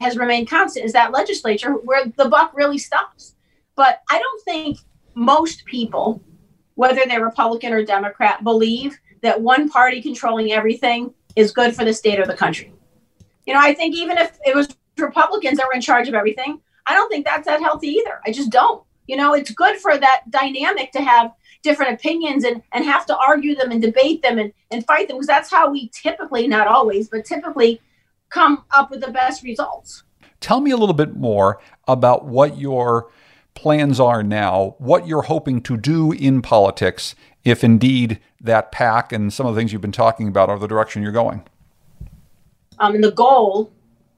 has 0.00 0.16
remained 0.16 0.48
constant 0.48 0.86
is 0.86 0.92
that 0.92 1.10
legislature 1.10 1.72
where 1.72 2.06
the 2.16 2.28
buck 2.28 2.52
really 2.54 2.78
stops. 2.78 3.34
But 3.74 4.02
I 4.10 4.18
don't 4.18 4.44
think 4.44 4.78
most 5.14 5.64
people, 5.64 6.22
whether 6.74 7.02
they're 7.06 7.24
Republican 7.24 7.72
or 7.72 7.84
Democrat, 7.84 8.44
believe 8.44 8.96
that 9.22 9.40
one 9.40 9.68
party 9.68 10.00
controlling 10.00 10.52
everything 10.52 11.12
is 11.34 11.50
good 11.50 11.74
for 11.74 11.84
the 11.84 11.92
state 11.92 12.20
or 12.20 12.26
the 12.26 12.36
country. 12.36 12.72
You 13.46 13.54
know, 13.54 13.60
I 13.60 13.74
think 13.74 13.96
even 13.96 14.16
if 14.16 14.38
it 14.44 14.54
was 14.54 14.68
Republicans 14.96 15.58
that 15.58 15.66
were 15.66 15.74
in 15.74 15.80
charge 15.80 16.08
of 16.08 16.14
everything, 16.14 16.60
I 16.86 16.94
don't 16.94 17.08
think 17.08 17.24
that's 17.24 17.46
that 17.46 17.60
healthy 17.60 17.88
either. 17.88 18.20
I 18.24 18.32
just 18.32 18.50
don't. 18.50 18.84
You 19.06 19.16
know, 19.16 19.34
it's 19.34 19.50
good 19.50 19.78
for 19.78 19.96
that 19.96 20.22
dynamic 20.30 20.92
to 20.92 21.00
have 21.00 21.32
different 21.62 21.94
opinions 21.94 22.44
and, 22.44 22.62
and 22.72 22.84
have 22.84 23.06
to 23.06 23.16
argue 23.16 23.54
them 23.54 23.70
and 23.70 23.82
debate 23.82 24.22
them 24.22 24.38
and, 24.38 24.52
and 24.70 24.86
fight 24.86 25.08
them 25.08 25.16
because 25.16 25.26
that's 25.26 25.50
how 25.50 25.70
we 25.70 25.88
typically, 25.88 26.46
not 26.46 26.66
always, 26.66 27.08
but 27.08 27.24
typically 27.24 27.80
come 28.28 28.64
up 28.70 28.90
with 28.90 29.00
the 29.00 29.10
best 29.10 29.42
results. 29.42 30.04
Tell 30.40 30.60
me 30.60 30.70
a 30.70 30.76
little 30.76 30.94
bit 30.94 31.16
more 31.16 31.60
about 31.86 32.26
what 32.26 32.58
your 32.58 33.10
plans 33.54 33.98
are 33.98 34.22
now, 34.22 34.76
what 34.78 35.06
you're 35.08 35.22
hoping 35.22 35.60
to 35.62 35.76
do 35.76 36.12
in 36.12 36.42
politics, 36.42 37.16
if 37.44 37.64
indeed 37.64 38.20
that 38.40 38.70
pack 38.70 39.12
and 39.12 39.32
some 39.32 39.46
of 39.46 39.54
the 39.54 39.60
things 39.60 39.72
you've 39.72 39.82
been 39.82 39.90
talking 39.90 40.28
about 40.28 40.48
are 40.48 40.58
the 40.58 40.68
direction 40.68 41.02
you're 41.02 41.10
going. 41.10 41.42
Um, 42.78 42.94
and 42.94 43.02
the 43.02 43.10
goal 43.10 43.72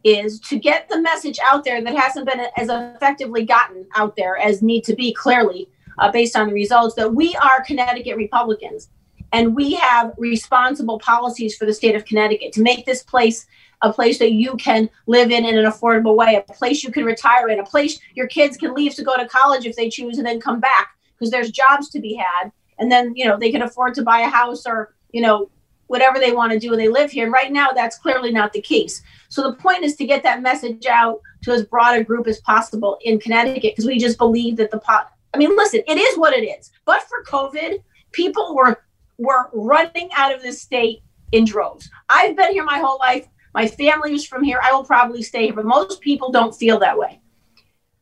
is 0.05 0.41
to 0.41 0.59
get 0.59 0.89
the 0.89 1.01
message 1.01 1.39
out 1.51 1.65
there 1.65 1.83
that 1.83 1.95
hasn't 1.95 2.27
been 2.27 2.41
as 2.57 2.69
effectively 2.69 3.45
gotten 3.45 3.87
out 3.97 4.17
there 4.17 4.37
as 4.37 4.63
need 4.63 4.85
to 4.85 4.95
be 4.95 5.13
clearly 5.13 5.69
uh, 6.01 6.11
based 6.11 6.37
on 6.37 6.49
the 6.49 6.55
results 6.55 6.95
that 6.97 7.15
we 7.15 7.37
are 7.37 7.63
Connecticut 7.65 8.17
Republicans 8.17 8.89
and 9.33 9.55
we 9.55 9.75
have 9.75 10.13
responsible 10.19 10.99
policies 10.99 11.57
for 11.57 11.67
the 11.67 11.73
state 11.73 11.95
of 11.95 12.05
Connecticut 12.05 12.53
to 12.55 12.63
make 12.63 12.85
this 12.85 13.03
place 13.03 13.47
a 13.83 13.93
place 13.93 14.19
that 14.19 14.33
you 14.33 14.57
can 14.57 14.91
live 15.07 15.31
in 15.31 15.45
in 15.45 15.57
an 15.57 15.65
affordable 15.65 16.17
way, 16.17 16.35
a 16.35 16.53
place 16.53 16.83
you 16.83 16.91
can 16.91 17.05
retire 17.05 17.49
in, 17.49 17.61
a 17.61 17.65
place 17.65 17.99
your 18.15 18.27
kids 18.27 18.57
can 18.57 18.75
leave 18.75 18.95
to 18.95 19.05
go 19.05 19.17
to 19.17 19.29
college 19.29 19.65
if 19.65 19.77
they 19.77 19.89
choose 19.89 20.19
and 20.19 20.27
then 20.27 20.41
come 20.41 20.61
back 20.61 20.97
because 21.15 21.31
there's 21.31 21.51
jobs 21.51 21.89
to 21.91 22.01
be 22.01 22.15
had. 22.15 22.51
And 22.79 22.91
then, 22.91 23.15
you 23.15 23.27
know, 23.27 23.39
they 23.39 23.51
can 23.51 23.63
afford 23.63 23.95
to 23.95 24.03
buy 24.03 24.21
a 24.21 24.29
house 24.29 24.67
or, 24.67 24.95
you 25.13 25.23
know, 25.23 25.51
whatever 25.87 26.19
they 26.19 26.33
want 26.33 26.53
to 26.53 26.59
do 26.59 26.73
and 26.73 26.81
they 26.81 26.89
live 26.89 27.11
here. 27.11 27.25
And 27.25 27.33
right 27.33 27.51
now, 27.51 27.71
that's 27.71 27.99
clearly 27.99 28.33
not 28.33 28.53
the 28.53 28.61
case. 28.61 29.03
So 29.29 29.43
the 29.43 29.57
point 29.57 29.83
is 29.83 29.97
to 29.97 30.07
get 30.07 30.23
that 30.25 30.43
message 30.43 30.87
out 30.87 31.21
to 31.43 31.53
as 31.53 31.65
broad 31.65 31.99
a 31.99 32.05
group 32.05 32.27
as 32.27 32.41
possible 32.41 32.99
in 33.03 33.19
Connecticut 33.19 33.73
because 33.73 33.87
we 33.87 33.99
just 33.99 34.19
believe 34.19 34.57
that 34.57 34.71
the 34.71 34.79
pot 34.79 35.13
I 35.33 35.39
mean, 35.39 35.57
listen, 35.57 35.81
it 35.87 35.99
is 35.99 36.19
what 36.19 36.35
it 36.35 36.45
is. 36.45 36.71
But 36.85 37.03
for 37.03 37.25
COVID, 37.25 37.83
people 38.13 38.55
were 38.55 38.83
were 39.19 39.51
running 39.53 40.09
out 40.17 40.35
of 40.35 40.43
this 40.43 40.63
state 40.63 41.03
in 41.33 41.45
droves. 41.45 41.91
I've 42.09 42.37
been 42.37 42.53
here 42.53 42.65
my 42.65 42.79
whole 42.79 42.99
life. 42.99 43.29
My 43.55 43.67
family 43.67 44.15
is 44.15 44.27
from 44.27 44.43
here. 44.43 44.61
I 44.63 44.73
will 44.73 44.85
probably 44.85 45.23
stay 45.23 45.45
here, 45.45 45.53
but 45.53 45.67
most 45.67 46.01
people 46.01 46.31
don't 46.31 46.55
feel 46.55 46.79
that 46.79 46.97
way. 46.97 47.21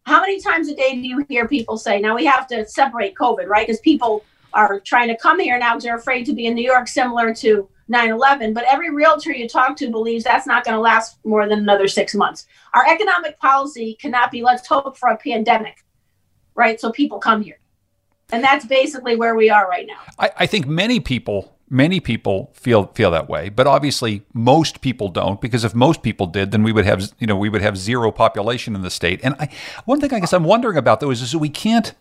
How 0.07 0.21
many 0.21 0.41
times 0.41 0.69
a 0.69 0.77
day 0.77 0.95
do 0.95 1.07
you 1.07 1.27
hear 1.29 1.49
people 1.49 1.77
say, 1.77 2.01
now 2.01 2.15
we 2.15 2.25
have 2.25 2.47
to 2.49 2.67
separate 2.67 3.15
COVID, 3.17 3.47
right? 3.47 3.67
Because 3.67 3.81
people 3.81 4.25
are 4.55 4.81
trying 4.81 5.09
to 5.09 5.17
come 5.17 5.41
here 5.41 5.59
now 5.59 5.73
because 5.73 5.85
they're 5.85 5.97
afraid 5.97 6.25
to 6.27 6.33
be 6.33 6.47
in 6.47 6.55
New 6.55 6.65
York, 6.65 6.89
similar 6.89 7.35
to 7.35 7.69
9 7.89 8.11
11. 8.11 8.55
But 8.55 8.65
every 8.69 8.91
realtor 8.91 9.33
you 9.33 9.49
talk 9.49 9.77
to 9.79 9.91
believes 9.91 10.25
that's 10.25 10.47
not 10.47 10.65
going 10.65 10.77
to 10.77 10.81
last 10.81 11.19
more 11.25 11.49
than 11.49 11.59
another 11.59 11.89
six 11.89 12.15
months. 12.15 12.47
Our 12.75 12.87
economic 12.87 13.39
policy 13.39 13.97
cannot 14.01 14.31
be 14.31 14.43
let's 14.43 14.67
hope 14.67 14.97
for 14.97 15.09
a 15.09 15.17
pandemic 15.17 15.85
right? 16.59 16.79
So 16.81 16.93
people 16.93 17.19
come 17.19 17.43
here. 17.43 17.59
And 18.31 18.45
that's 18.45 18.67
basically 18.67 19.17
where 19.17 19.35
we 19.35 19.49
are 19.49 19.67
right 19.67 19.87
now. 19.87 20.01
I, 20.19 20.31
I 20.41 20.47
think 20.47 20.67
many 20.67 21.01
people 21.01 21.59
Many 21.71 22.01
people 22.01 22.51
feel 22.55 22.87
feel 22.95 23.11
that 23.11 23.29
way, 23.29 23.51
but 23.51 23.67
obviously 23.67 24.23
most 24.33 24.81
people 24.81 25.09
don't 25.09 25.39
because 25.39 25.65
if 25.65 25.75
most 25.75 26.03
people 26.03 26.27
did, 26.27 26.51
then 26.51 26.63
we 26.63 26.73
would 26.73 26.87
have 26.87 27.13
you 27.19 27.27
know 27.27 27.37
we 27.37 27.51
would 27.51 27.61
have 27.61 27.77
zero 27.77 28.11
population 28.11 28.75
in 28.75 28.81
the 28.81 28.91
state. 28.91 29.21
And 29.23 29.35
I, 29.39 29.51
one 29.85 30.01
thing 30.01 30.15
I 30.15 30.21
guess 30.21 30.33
I'm 30.33 30.45
wondering 30.45 30.79
about 30.79 31.01
though 31.01 31.11
is, 31.11 31.21
is 31.21 31.37
we 31.37 31.51
can't 31.51 31.93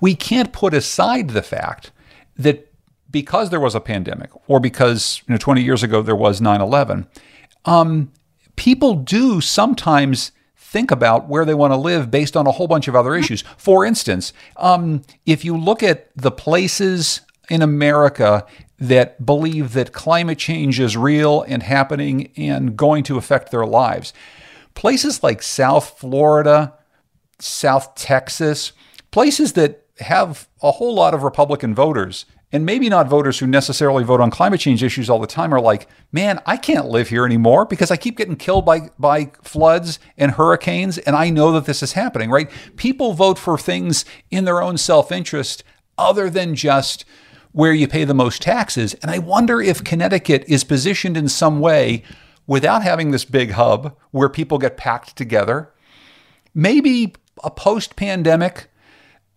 we 0.00 0.14
can't 0.14 0.54
put 0.54 0.72
aside 0.72 1.30
the 1.30 1.42
fact 1.42 1.92
that 2.38 2.72
because 3.10 3.50
there 3.50 3.60
was 3.60 3.74
a 3.74 3.80
pandemic 3.80 4.30
or 4.48 4.58
because 4.58 5.22
you 5.28 5.34
know 5.34 5.38
20 5.38 5.62
years 5.62 5.82
ago 5.82 6.00
there 6.00 6.16
was 6.16 6.40
9/11, 6.40 7.06
um, 7.66 8.10
people 8.56 8.94
do 8.94 9.42
sometimes 9.42 10.32
think 10.70 10.92
about 10.92 11.28
where 11.28 11.44
they 11.44 11.54
want 11.54 11.72
to 11.72 11.76
live 11.76 12.10
based 12.10 12.36
on 12.36 12.46
a 12.46 12.52
whole 12.52 12.68
bunch 12.68 12.86
of 12.86 12.94
other 12.94 13.16
issues. 13.16 13.42
For 13.56 13.84
instance, 13.84 14.32
um, 14.56 15.02
if 15.26 15.44
you 15.44 15.56
look 15.56 15.82
at 15.82 16.10
the 16.16 16.30
places 16.30 17.22
in 17.50 17.60
America 17.60 18.46
that 18.78 19.26
believe 19.26 19.74
that 19.74 19.92
climate 19.92 20.38
change 20.38 20.80
is 20.80 20.96
real 20.96 21.42
and 21.42 21.62
happening 21.62 22.32
and 22.36 22.76
going 22.76 23.02
to 23.04 23.18
affect 23.18 23.50
their 23.50 23.66
lives. 23.66 24.14
Places 24.74 25.22
like 25.22 25.42
South 25.42 25.98
Florida, 25.98 26.74
South 27.40 27.94
Texas, 27.96 28.72
places 29.10 29.52
that 29.54 29.84
have 29.98 30.48
a 30.62 30.70
whole 30.70 30.94
lot 30.94 31.12
of 31.12 31.24
Republican 31.24 31.74
voters, 31.74 32.24
and 32.52 32.66
maybe 32.66 32.88
not 32.88 33.08
voters 33.08 33.38
who 33.38 33.46
necessarily 33.46 34.02
vote 34.02 34.20
on 34.20 34.30
climate 34.30 34.60
change 34.60 34.82
issues 34.82 35.08
all 35.08 35.20
the 35.20 35.26
time, 35.26 35.54
are 35.54 35.60
like, 35.60 35.86
man, 36.10 36.40
I 36.46 36.56
can't 36.56 36.88
live 36.88 37.08
here 37.08 37.24
anymore 37.24 37.64
because 37.64 37.90
I 37.90 37.96
keep 37.96 38.16
getting 38.16 38.36
killed 38.36 38.66
by, 38.66 38.90
by 38.98 39.30
floods 39.42 40.00
and 40.18 40.32
hurricanes, 40.32 40.98
and 40.98 41.14
I 41.14 41.30
know 41.30 41.52
that 41.52 41.66
this 41.66 41.82
is 41.82 41.92
happening, 41.92 42.30
right? 42.30 42.50
People 42.76 43.12
vote 43.12 43.38
for 43.38 43.56
things 43.56 44.04
in 44.30 44.44
their 44.44 44.60
own 44.60 44.78
self 44.78 45.12
interest 45.12 45.62
other 45.96 46.28
than 46.28 46.54
just 46.54 47.04
where 47.52 47.72
you 47.72 47.86
pay 47.86 48.04
the 48.04 48.14
most 48.14 48.42
taxes. 48.42 48.94
And 48.94 49.10
I 49.10 49.18
wonder 49.18 49.60
if 49.60 49.84
Connecticut 49.84 50.44
is 50.48 50.64
positioned 50.64 51.16
in 51.16 51.28
some 51.28 51.60
way 51.60 52.02
without 52.46 52.82
having 52.82 53.10
this 53.10 53.24
big 53.24 53.52
hub 53.52 53.96
where 54.10 54.28
people 54.28 54.58
get 54.58 54.76
packed 54.76 55.16
together. 55.16 55.72
Maybe 56.54 57.14
a 57.44 57.50
post 57.50 57.96
pandemic 57.96 58.68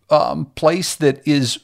um, 0.09 0.45
place 0.55 0.95
that 0.95 1.25
is 1.27 1.59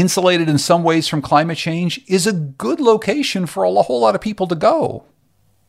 insulated 0.00 0.48
in 0.48 0.58
some 0.58 0.82
ways 0.82 1.08
from 1.08 1.22
climate 1.22 1.58
change 1.58 2.00
is 2.06 2.26
a 2.26 2.32
good 2.32 2.80
location 2.80 3.46
for 3.46 3.64
a 3.64 3.70
whole 3.70 4.00
lot 4.00 4.14
of 4.14 4.20
people 4.20 4.46
to 4.46 4.54
go. 4.54 5.04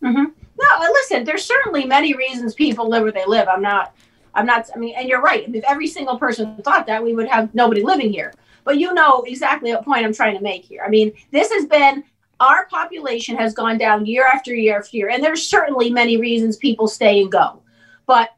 Mm-hmm. 0.03 0.23
No, 0.23 0.91
listen, 0.93 1.23
there's 1.23 1.45
certainly 1.45 1.85
many 1.85 2.13
reasons 2.13 2.53
people 2.53 2.89
live 2.89 3.03
where 3.03 3.11
they 3.11 3.25
live. 3.25 3.47
I'm 3.47 3.61
not, 3.61 3.95
I'm 4.33 4.45
not, 4.45 4.69
I 4.75 4.77
mean, 4.77 4.95
and 4.97 5.07
you're 5.07 5.21
right. 5.21 5.53
If 5.53 5.63
every 5.67 5.87
single 5.87 6.17
person 6.17 6.57
thought 6.63 6.85
that, 6.87 7.03
we 7.03 7.13
would 7.13 7.27
have 7.27 7.53
nobody 7.53 7.81
living 7.81 8.11
here. 8.11 8.33
But 8.63 8.77
you 8.77 8.93
know 8.93 9.23
exactly 9.25 9.73
what 9.73 9.85
point 9.85 10.05
I'm 10.05 10.13
trying 10.13 10.37
to 10.37 10.43
make 10.43 10.65
here. 10.65 10.83
I 10.85 10.89
mean, 10.89 11.13
this 11.31 11.51
has 11.51 11.65
been 11.65 12.03
our 12.39 12.67
population 12.67 13.35
has 13.37 13.53
gone 13.53 13.77
down 13.77 14.05
year 14.05 14.25
after 14.31 14.53
year 14.53 14.77
after 14.77 14.97
year, 14.97 15.09
and 15.09 15.23
there's 15.23 15.47
certainly 15.47 15.89
many 15.89 16.17
reasons 16.17 16.57
people 16.57 16.87
stay 16.87 17.21
and 17.21 17.31
go. 17.31 17.61
But 18.05 18.29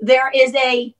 there 0.00 0.30
is 0.34 0.54
a, 0.54 0.94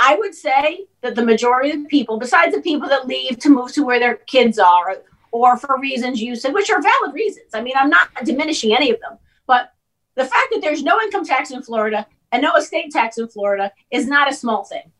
I 0.00 0.16
would 0.16 0.34
say 0.34 0.86
that 1.02 1.14
the 1.14 1.24
majority 1.24 1.72
of 1.72 1.88
people, 1.88 2.18
besides 2.18 2.54
the 2.54 2.62
people 2.62 2.88
that 2.88 3.06
leave 3.06 3.38
to 3.40 3.50
move 3.50 3.72
to 3.72 3.84
where 3.84 4.00
their 4.00 4.16
kids 4.16 4.58
are, 4.58 5.02
or 5.30 5.56
for 5.56 5.78
reasons 5.78 6.20
you 6.20 6.34
said, 6.34 6.54
which 6.54 6.70
are 6.70 6.82
valid 6.82 7.14
reasons. 7.14 7.50
I 7.54 7.60
mean, 7.62 7.74
I'm 7.76 7.90
not 7.90 8.08
diminishing 8.24 8.74
any 8.74 8.90
of 8.90 9.00
them, 9.00 9.18
but 9.46 9.72
the 10.16 10.24
fact 10.24 10.48
that 10.52 10.60
there's 10.60 10.82
no 10.82 11.00
income 11.00 11.24
tax 11.24 11.50
in 11.50 11.62
Florida 11.62 12.06
and 12.32 12.42
no 12.42 12.56
estate 12.56 12.90
tax 12.90 13.18
in 13.18 13.28
Florida 13.28 13.70
is 13.90 14.08
not 14.08 14.30
a 14.30 14.34
small 14.34 14.64
thing 14.64 14.90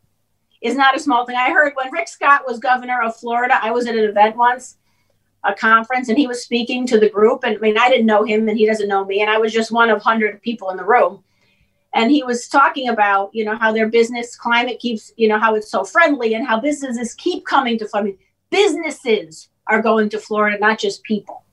is 0.60 0.76
not 0.76 0.96
a 0.96 1.00
small 1.00 1.24
thing. 1.24 1.36
I 1.36 1.50
heard 1.50 1.72
when 1.74 1.92
Rick 1.92 2.08
Scott 2.08 2.42
was 2.46 2.58
governor 2.58 3.00
of 3.02 3.16
Florida, 3.16 3.58
I 3.60 3.70
was 3.70 3.86
at 3.86 3.96
an 3.96 4.04
event 4.04 4.36
once, 4.36 4.76
a 5.44 5.54
conference, 5.54 6.08
and 6.08 6.18
he 6.18 6.26
was 6.26 6.42
speaking 6.42 6.86
to 6.88 7.00
the 7.00 7.08
group. 7.08 7.44
And 7.44 7.56
I 7.56 7.60
mean, 7.60 7.78
I 7.78 7.88
didn't 7.88 8.06
know 8.06 8.24
him 8.24 8.48
and 8.48 8.58
he 8.58 8.66
doesn't 8.66 8.88
know 8.88 9.04
me. 9.04 9.20
And 9.22 9.30
I 9.30 9.38
was 9.38 9.52
just 9.52 9.72
one 9.72 9.88
of 9.88 9.96
100 9.96 10.42
people 10.42 10.70
in 10.70 10.76
the 10.76 10.84
room. 10.84 11.24
And 11.94 12.10
he 12.10 12.22
was 12.22 12.48
talking 12.48 12.88
about, 12.88 13.30
you 13.34 13.44
know, 13.44 13.56
how 13.56 13.72
their 13.72 13.88
business 13.88 14.36
climate 14.36 14.78
keeps, 14.78 15.12
you 15.16 15.28
know, 15.28 15.38
how 15.38 15.54
it's 15.54 15.70
so 15.70 15.84
friendly 15.84 16.34
and 16.34 16.46
how 16.46 16.60
businesses 16.60 17.14
keep 17.14 17.44
coming 17.44 17.78
to 17.78 17.88
Florida. 17.88 18.16
Businesses 18.50 19.48
are 19.66 19.82
going 19.82 20.08
to 20.10 20.18
Florida, 20.18 20.58
not 20.58 20.78
just 20.78 21.02
people. 21.02 21.44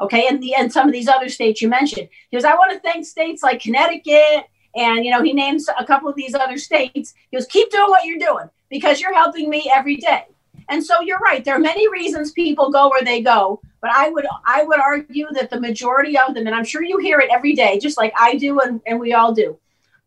Okay. 0.00 0.26
And 0.28 0.42
the 0.42 0.54
and 0.54 0.72
some 0.72 0.86
of 0.86 0.92
these 0.92 1.08
other 1.08 1.28
states 1.28 1.60
you 1.60 1.68
mentioned. 1.68 2.08
Because 2.30 2.44
I 2.44 2.54
want 2.54 2.72
to 2.72 2.80
thank 2.80 3.06
states 3.06 3.42
like 3.42 3.60
Connecticut 3.60 4.46
and, 4.74 5.04
you 5.04 5.10
know, 5.10 5.22
he 5.22 5.32
names 5.32 5.68
a 5.78 5.84
couple 5.84 6.08
of 6.08 6.16
these 6.16 6.34
other 6.34 6.58
states. 6.58 7.14
He 7.30 7.36
goes, 7.36 7.46
keep 7.46 7.70
doing 7.70 7.90
what 7.90 8.04
you're 8.04 8.18
doing 8.18 8.48
because 8.70 9.00
you're 9.00 9.14
helping 9.14 9.50
me 9.50 9.70
every 9.74 9.96
day. 9.96 10.24
And 10.68 10.84
so 10.84 11.00
you're 11.00 11.18
right. 11.18 11.44
There 11.44 11.54
are 11.54 11.60
many 11.60 11.88
reasons 11.90 12.32
people 12.32 12.70
go 12.70 12.88
where 12.88 13.02
they 13.02 13.20
go, 13.20 13.60
but 13.80 13.90
I 13.92 14.08
would 14.10 14.26
I 14.46 14.62
would 14.64 14.80
argue 14.80 15.26
that 15.32 15.50
the 15.50 15.60
majority 15.60 16.16
of 16.16 16.34
them, 16.34 16.46
and 16.46 16.54
I'm 16.54 16.64
sure 16.64 16.82
you 16.82 16.98
hear 16.98 17.18
it 17.20 17.30
every 17.30 17.52
day, 17.54 17.78
just 17.78 17.98
like 17.98 18.12
I 18.18 18.36
do 18.36 18.60
and, 18.60 18.80
and 18.86 18.98
we 18.98 19.12
all 19.12 19.34
do. 19.34 19.58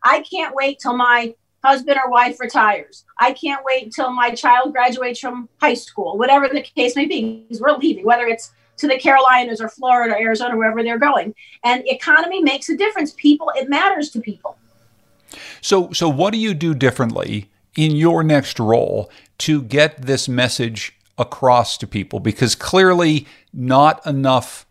I 0.05 0.21
can't 0.21 0.55
wait 0.55 0.79
till 0.79 0.95
my 0.95 1.35
husband 1.63 1.97
or 2.01 2.09
wife 2.11 2.39
retires. 2.39 3.03
I 3.17 3.33
can't 3.33 3.65
wait 3.65 3.91
till 3.91 4.11
my 4.11 4.29
child 4.35 4.71
graduates 4.71 5.19
from 5.19 5.49
high 5.59 5.73
school, 5.73 6.17
whatever 6.17 6.47
the 6.47 6.61
case 6.61 6.95
may 6.95 7.07
be, 7.07 7.41
because 7.41 7.59
we're 7.59 7.75
leaving, 7.75 8.05
whether 8.05 8.27
it's 8.27 8.51
to 8.77 8.87
the 8.87 8.99
Carolinas 8.99 9.59
or 9.59 9.69
Florida, 9.69 10.13
or 10.13 10.17
Arizona, 10.19 10.55
wherever 10.55 10.83
they're 10.83 10.99
going. 10.99 11.33
And 11.63 11.83
economy 11.87 12.43
makes 12.43 12.69
a 12.69 12.77
difference. 12.77 13.13
People, 13.17 13.51
it 13.55 13.67
matters 13.67 14.11
to 14.11 14.19
people. 14.19 14.57
So, 15.61 15.91
so 15.91 16.07
what 16.07 16.33
do 16.33 16.39
you 16.39 16.53
do 16.53 16.75
differently 16.75 17.49
in 17.75 17.95
your 17.95 18.23
next 18.23 18.59
role 18.59 19.09
to 19.39 19.61
get 19.61 20.03
this 20.03 20.29
message 20.29 20.93
across 21.17 21.77
to 21.79 21.87
people? 21.87 22.19
Because 22.19 22.53
clearly, 22.53 23.25
not 23.53 24.05
enough 24.05 24.67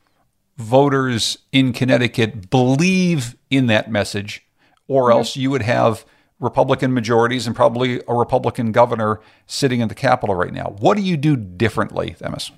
voters 0.58 1.38
in 1.50 1.72
Connecticut 1.72 2.50
believe 2.50 3.36
in 3.50 3.66
that 3.66 3.90
message, 3.90 4.44
or 4.88 5.04
mm-hmm. 5.04 5.18
else 5.18 5.36
you 5.36 5.50
would 5.50 5.62
have 5.62 6.04
Republican 6.40 6.92
majorities 6.92 7.46
and 7.46 7.54
probably 7.54 8.02
a 8.06 8.14
Republican 8.14 8.72
governor 8.72 9.20
sitting 9.46 9.80
in 9.80 9.88
the 9.88 9.94
Capitol 9.94 10.34
right 10.34 10.52
now. 10.52 10.74
What 10.78 10.96
do 10.96 11.02
you 11.02 11.16
do 11.16 11.36
differently, 11.36 12.10
Themis? 12.10 12.50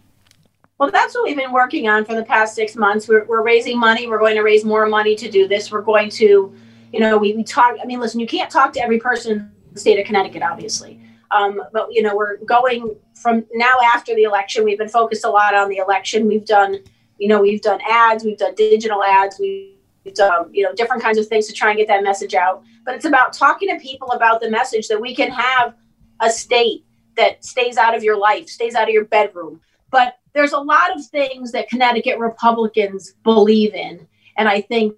Well, 0.79 0.91
that's 0.91 1.15
what 1.15 1.25
we've 1.25 1.37
been 1.37 1.53
working 1.53 1.89
on 1.89 2.05
for 2.05 2.15
the 2.15 2.25
past 2.25 2.55
six 2.55 2.77
months. 2.77 3.09
We're, 3.09 3.25
we're 3.25 3.43
raising 3.43 3.79
money. 3.79 4.09
We're 4.09 4.19
going 4.19 4.35
to 4.35 4.43
raise 4.43 4.65
more 4.65 4.87
money 4.87 5.15
to 5.17 5.31
do 5.31 5.49
this. 5.49 5.73
We're 5.73 5.83
going 5.83 6.11
to, 6.11 6.55
you 6.93 7.01
know, 7.01 7.17
we, 7.17 7.33
we 7.35 7.45
talk. 7.45 7.77
I 7.83 7.87
mean, 7.87 8.01
listen, 8.01 8.21
you 8.21 8.27
can't 8.27 8.51
talk 8.51 8.73
to 8.75 8.81
every 8.81 8.99
person 8.99 9.33
in 9.33 9.53
the 9.73 9.81
state 9.81 9.99
of 9.99 10.07
Connecticut, 10.07 10.43
obviously. 10.43 11.01
Um, 11.31 11.62
but, 11.73 11.93
you 11.93 12.03
know, 12.03 12.15
we're 12.15 12.37
going 12.39 12.95
from 13.15 13.47
now 13.55 13.73
after 13.95 14.15
the 14.15 14.25
election. 14.25 14.65
We've 14.65 14.79
been 14.79 14.89
focused 14.89 15.25
a 15.25 15.31
lot 15.31 15.55
on 15.55 15.69
the 15.69 15.79
election. 15.79 16.27
We've 16.27 16.45
done, 16.45 16.79
you 17.19 17.29
know, 17.29 17.41
we've 17.41 17.62
done 17.62 17.81
ads, 17.89 18.23
we've 18.23 18.39
done 18.39 18.55
digital 18.55 19.03
ads, 19.03 19.39
we've 19.41 19.76
done, 20.14 20.33
um, 20.33 20.51
you 20.53 20.62
know, 20.62 20.73
different 20.75 21.03
kinds 21.03 21.19
of 21.19 21.27
things 21.27 21.47
to 21.47 21.53
try 21.53 21.71
and 21.71 21.79
get 21.79 21.88
that 21.88 22.03
message 22.03 22.35
out. 22.35 22.62
But 22.85 22.95
it's 22.95 23.05
about 23.05 23.33
talking 23.33 23.69
to 23.69 23.81
people 23.81 24.11
about 24.12 24.40
the 24.40 24.51
message 24.51 24.88
that 24.88 25.01
we 25.01 25.14
can 25.14 25.31
have 25.31 25.75
a 26.21 26.31
state 26.31 26.85
that 27.16 27.45
stays 27.45 27.77
out 27.77 27.95
of 27.95 28.03
your 28.03 28.19
life, 28.19 28.49
stays 28.49 28.75
out 28.75 28.85
of 28.85 28.95
your 28.95 29.05
bedroom. 29.05 29.61
But 29.90 30.19
there's 30.35 30.53
a 30.53 30.59
lot 30.59 30.95
of 30.95 31.05
things 31.07 31.53
that 31.53 31.69
Connecticut 31.69 32.19
Republicans 32.19 33.14
believe 33.25 33.75
in. 33.75 34.07
And 34.37 34.49
I 34.49 34.61
think 34.61 34.95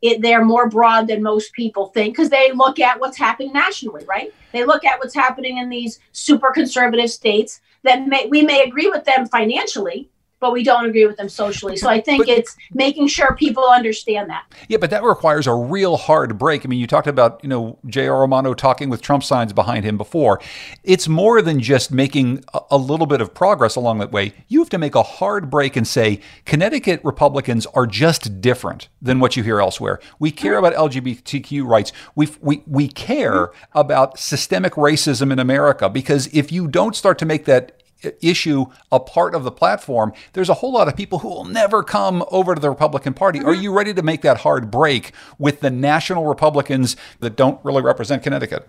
it, 0.00 0.22
they're 0.22 0.44
more 0.44 0.68
broad 0.68 1.08
than 1.08 1.22
most 1.22 1.52
people 1.52 1.86
think 1.86 2.14
because 2.14 2.30
they 2.30 2.52
look 2.52 2.78
at 2.78 3.00
what's 3.00 3.16
happening 3.16 3.52
nationally, 3.52 4.04
right? 4.06 4.32
They 4.52 4.64
look 4.64 4.84
at 4.84 4.98
what's 4.98 5.14
happening 5.14 5.58
in 5.58 5.68
these 5.68 5.98
super 6.12 6.50
conservative 6.50 7.10
states 7.10 7.60
that 7.82 8.06
may, 8.06 8.26
we 8.26 8.42
may 8.42 8.62
agree 8.62 8.88
with 8.88 9.04
them 9.04 9.26
financially, 9.26 10.10
but 10.44 10.52
we 10.52 10.62
don't 10.62 10.84
agree 10.84 11.06
with 11.06 11.16
them 11.16 11.30
socially. 11.30 11.74
So 11.74 11.88
I 11.88 12.02
think 12.02 12.26
but, 12.26 12.28
it's 12.28 12.54
making 12.74 13.06
sure 13.06 13.34
people 13.34 13.64
understand 13.64 14.28
that. 14.28 14.44
Yeah, 14.68 14.76
but 14.76 14.90
that 14.90 15.02
requires 15.02 15.46
a 15.46 15.54
real 15.54 15.96
hard 15.96 16.36
break. 16.36 16.66
I 16.66 16.68
mean, 16.68 16.78
you 16.78 16.86
talked 16.86 17.06
about, 17.06 17.40
you 17.42 17.48
know, 17.48 17.78
J.R. 17.86 18.20
Romano 18.20 18.52
talking 18.52 18.90
with 18.90 19.00
Trump 19.00 19.24
signs 19.24 19.54
behind 19.54 19.86
him 19.86 19.96
before. 19.96 20.42
It's 20.82 21.08
more 21.08 21.40
than 21.40 21.60
just 21.60 21.90
making 21.90 22.44
a, 22.52 22.60
a 22.72 22.76
little 22.76 23.06
bit 23.06 23.22
of 23.22 23.32
progress 23.32 23.74
along 23.74 24.00
that 24.00 24.12
way. 24.12 24.34
You 24.48 24.58
have 24.58 24.68
to 24.68 24.76
make 24.76 24.94
a 24.94 25.02
hard 25.02 25.48
break 25.48 25.76
and 25.76 25.88
say, 25.88 26.20
Connecticut 26.44 27.00
Republicans 27.04 27.64
are 27.68 27.86
just 27.86 28.42
different 28.42 28.90
than 29.00 29.20
what 29.20 29.38
you 29.38 29.42
hear 29.42 29.60
elsewhere. 29.60 29.98
We 30.18 30.30
care 30.30 30.58
about 30.58 30.74
LGBTQ 30.74 31.64
rights. 31.64 31.90
We, 32.14 32.28
we, 32.42 32.62
we 32.66 32.88
care 32.88 33.46
mm-hmm. 33.46 33.78
about 33.78 34.18
systemic 34.18 34.74
racism 34.74 35.32
in 35.32 35.38
America 35.38 35.88
because 35.88 36.26
if 36.34 36.52
you 36.52 36.68
don't 36.68 36.94
start 36.94 37.18
to 37.20 37.24
make 37.24 37.46
that 37.46 37.80
issue 38.20 38.66
a 38.90 39.00
part 39.00 39.34
of 39.34 39.44
the 39.44 39.50
platform, 39.50 40.12
there's 40.32 40.48
a 40.48 40.54
whole 40.54 40.72
lot 40.72 40.88
of 40.88 40.96
people 40.96 41.20
who 41.20 41.28
will 41.28 41.44
never 41.44 41.82
come 41.82 42.24
over 42.30 42.54
to 42.54 42.60
the 42.60 42.70
Republican 42.70 43.14
Party. 43.14 43.38
Mm-hmm. 43.38 43.48
Are 43.48 43.54
you 43.54 43.72
ready 43.72 43.94
to 43.94 44.02
make 44.02 44.22
that 44.22 44.38
hard 44.38 44.70
break 44.70 45.12
with 45.38 45.60
the 45.60 45.70
national 45.70 46.26
Republicans 46.26 46.96
that 47.20 47.36
don't 47.36 47.64
really 47.64 47.82
represent 47.82 48.22
Connecticut? 48.22 48.68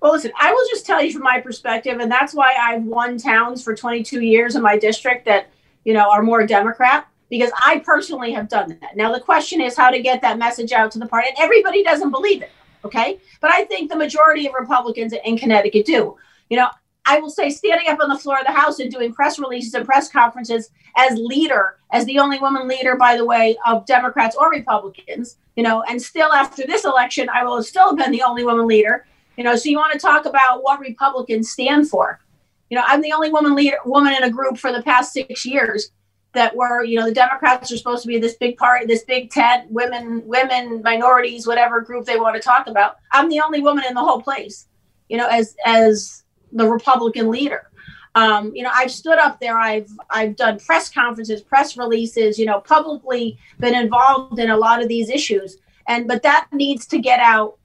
Well, 0.00 0.12
listen, 0.12 0.32
I 0.38 0.52
will 0.52 0.66
just 0.70 0.86
tell 0.86 1.02
you 1.02 1.12
from 1.12 1.22
my 1.22 1.40
perspective, 1.40 1.98
and 2.00 2.10
that's 2.10 2.32
why 2.32 2.54
I've 2.58 2.84
won 2.84 3.18
towns 3.18 3.62
for 3.62 3.74
22 3.74 4.22
years 4.22 4.56
in 4.56 4.62
my 4.62 4.78
district 4.78 5.26
that, 5.26 5.50
you 5.84 5.92
know, 5.92 6.10
are 6.10 6.22
more 6.22 6.46
Democrat 6.46 7.06
because 7.28 7.50
I 7.64 7.80
personally 7.84 8.32
have 8.32 8.48
done 8.48 8.78
that. 8.80 8.96
Now, 8.96 9.12
the 9.12 9.20
question 9.20 9.60
is 9.60 9.76
how 9.76 9.90
to 9.90 10.00
get 10.00 10.22
that 10.22 10.38
message 10.38 10.72
out 10.72 10.90
to 10.92 10.98
the 10.98 11.06
party, 11.06 11.28
and 11.28 11.36
everybody 11.38 11.82
doesn't 11.82 12.10
believe 12.10 12.42
it, 12.42 12.50
okay? 12.84 13.20
But 13.40 13.52
I 13.52 13.64
think 13.66 13.90
the 13.90 13.96
majority 13.96 14.46
of 14.46 14.54
Republicans 14.54 15.12
in 15.24 15.36
Connecticut 15.36 15.84
do. 15.84 16.16
You 16.48 16.56
know, 16.56 16.68
I 17.10 17.18
will 17.18 17.28
say, 17.28 17.50
standing 17.50 17.88
up 17.88 17.98
on 18.00 18.08
the 18.08 18.16
floor 18.16 18.38
of 18.38 18.46
the 18.46 18.52
House 18.52 18.78
and 18.78 18.88
doing 18.88 19.12
press 19.12 19.36
releases 19.36 19.74
and 19.74 19.84
press 19.84 20.08
conferences 20.08 20.70
as 20.96 21.18
leader, 21.18 21.76
as 21.90 22.04
the 22.04 22.20
only 22.20 22.38
woman 22.38 22.68
leader, 22.68 22.94
by 22.94 23.16
the 23.16 23.24
way, 23.24 23.56
of 23.66 23.84
Democrats 23.84 24.36
or 24.38 24.48
Republicans, 24.48 25.36
you 25.56 25.64
know, 25.64 25.82
and 25.88 26.00
still 26.00 26.32
after 26.32 26.64
this 26.64 26.84
election, 26.84 27.28
I 27.28 27.42
will 27.42 27.56
have 27.56 27.66
still 27.66 27.96
been 27.96 28.12
the 28.12 28.22
only 28.22 28.44
woman 28.44 28.68
leader, 28.68 29.06
you 29.36 29.42
know. 29.42 29.56
So 29.56 29.68
you 29.68 29.76
want 29.76 29.92
to 29.92 29.98
talk 29.98 30.24
about 30.24 30.62
what 30.62 30.78
Republicans 30.78 31.50
stand 31.50 31.88
for? 31.88 32.20
You 32.68 32.78
know, 32.78 32.84
I'm 32.86 33.00
the 33.00 33.12
only 33.12 33.32
woman 33.32 33.56
leader, 33.56 33.78
woman 33.84 34.14
in 34.14 34.22
a 34.22 34.30
group 34.30 34.56
for 34.56 34.72
the 34.72 34.82
past 34.82 35.12
six 35.12 35.44
years 35.44 35.90
that 36.32 36.54
were, 36.54 36.84
you 36.84 36.96
know, 36.96 37.06
the 37.06 37.12
Democrats 37.12 37.72
are 37.72 37.76
supposed 37.76 38.02
to 38.02 38.08
be 38.08 38.18
this 38.20 38.36
big 38.36 38.56
part, 38.56 38.86
this 38.86 39.02
big 39.02 39.32
tent, 39.32 39.68
women, 39.68 40.22
women, 40.26 40.80
minorities, 40.82 41.44
whatever 41.44 41.80
group 41.80 42.06
they 42.06 42.20
want 42.20 42.36
to 42.36 42.40
talk 42.40 42.68
about. 42.68 42.98
I'm 43.10 43.28
the 43.28 43.40
only 43.40 43.60
woman 43.60 43.82
in 43.88 43.94
the 43.94 44.00
whole 44.00 44.22
place, 44.22 44.68
you 45.08 45.16
know, 45.16 45.26
as 45.26 45.56
as 45.66 46.22
the 46.52 46.68
Republican 46.68 47.30
leader. 47.30 47.70
Um, 48.14 48.52
you 48.54 48.62
know, 48.62 48.70
I've 48.74 48.90
stood 48.90 49.18
up 49.18 49.38
there. 49.40 49.56
I've 49.56 49.90
I've 50.10 50.36
done 50.36 50.58
press 50.58 50.90
conferences, 50.90 51.42
press 51.42 51.76
releases. 51.76 52.38
You 52.38 52.46
know, 52.46 52.60
publicly 52.60 53.38
been 53.58 53.74
involved 53.74 54.38
in 54.38 54.50
a 54.50 54.56
lot 54.56 54.82
of 54.82 54.88
these 54.88 55.08
issues. 55.08 55.58
And 55.86 56.08
but 56.08 56.22
that 56.22 56.48
needs 56.52 56.86
to 56.88 56.98
get 56.98 57.20
out 57.20 57.58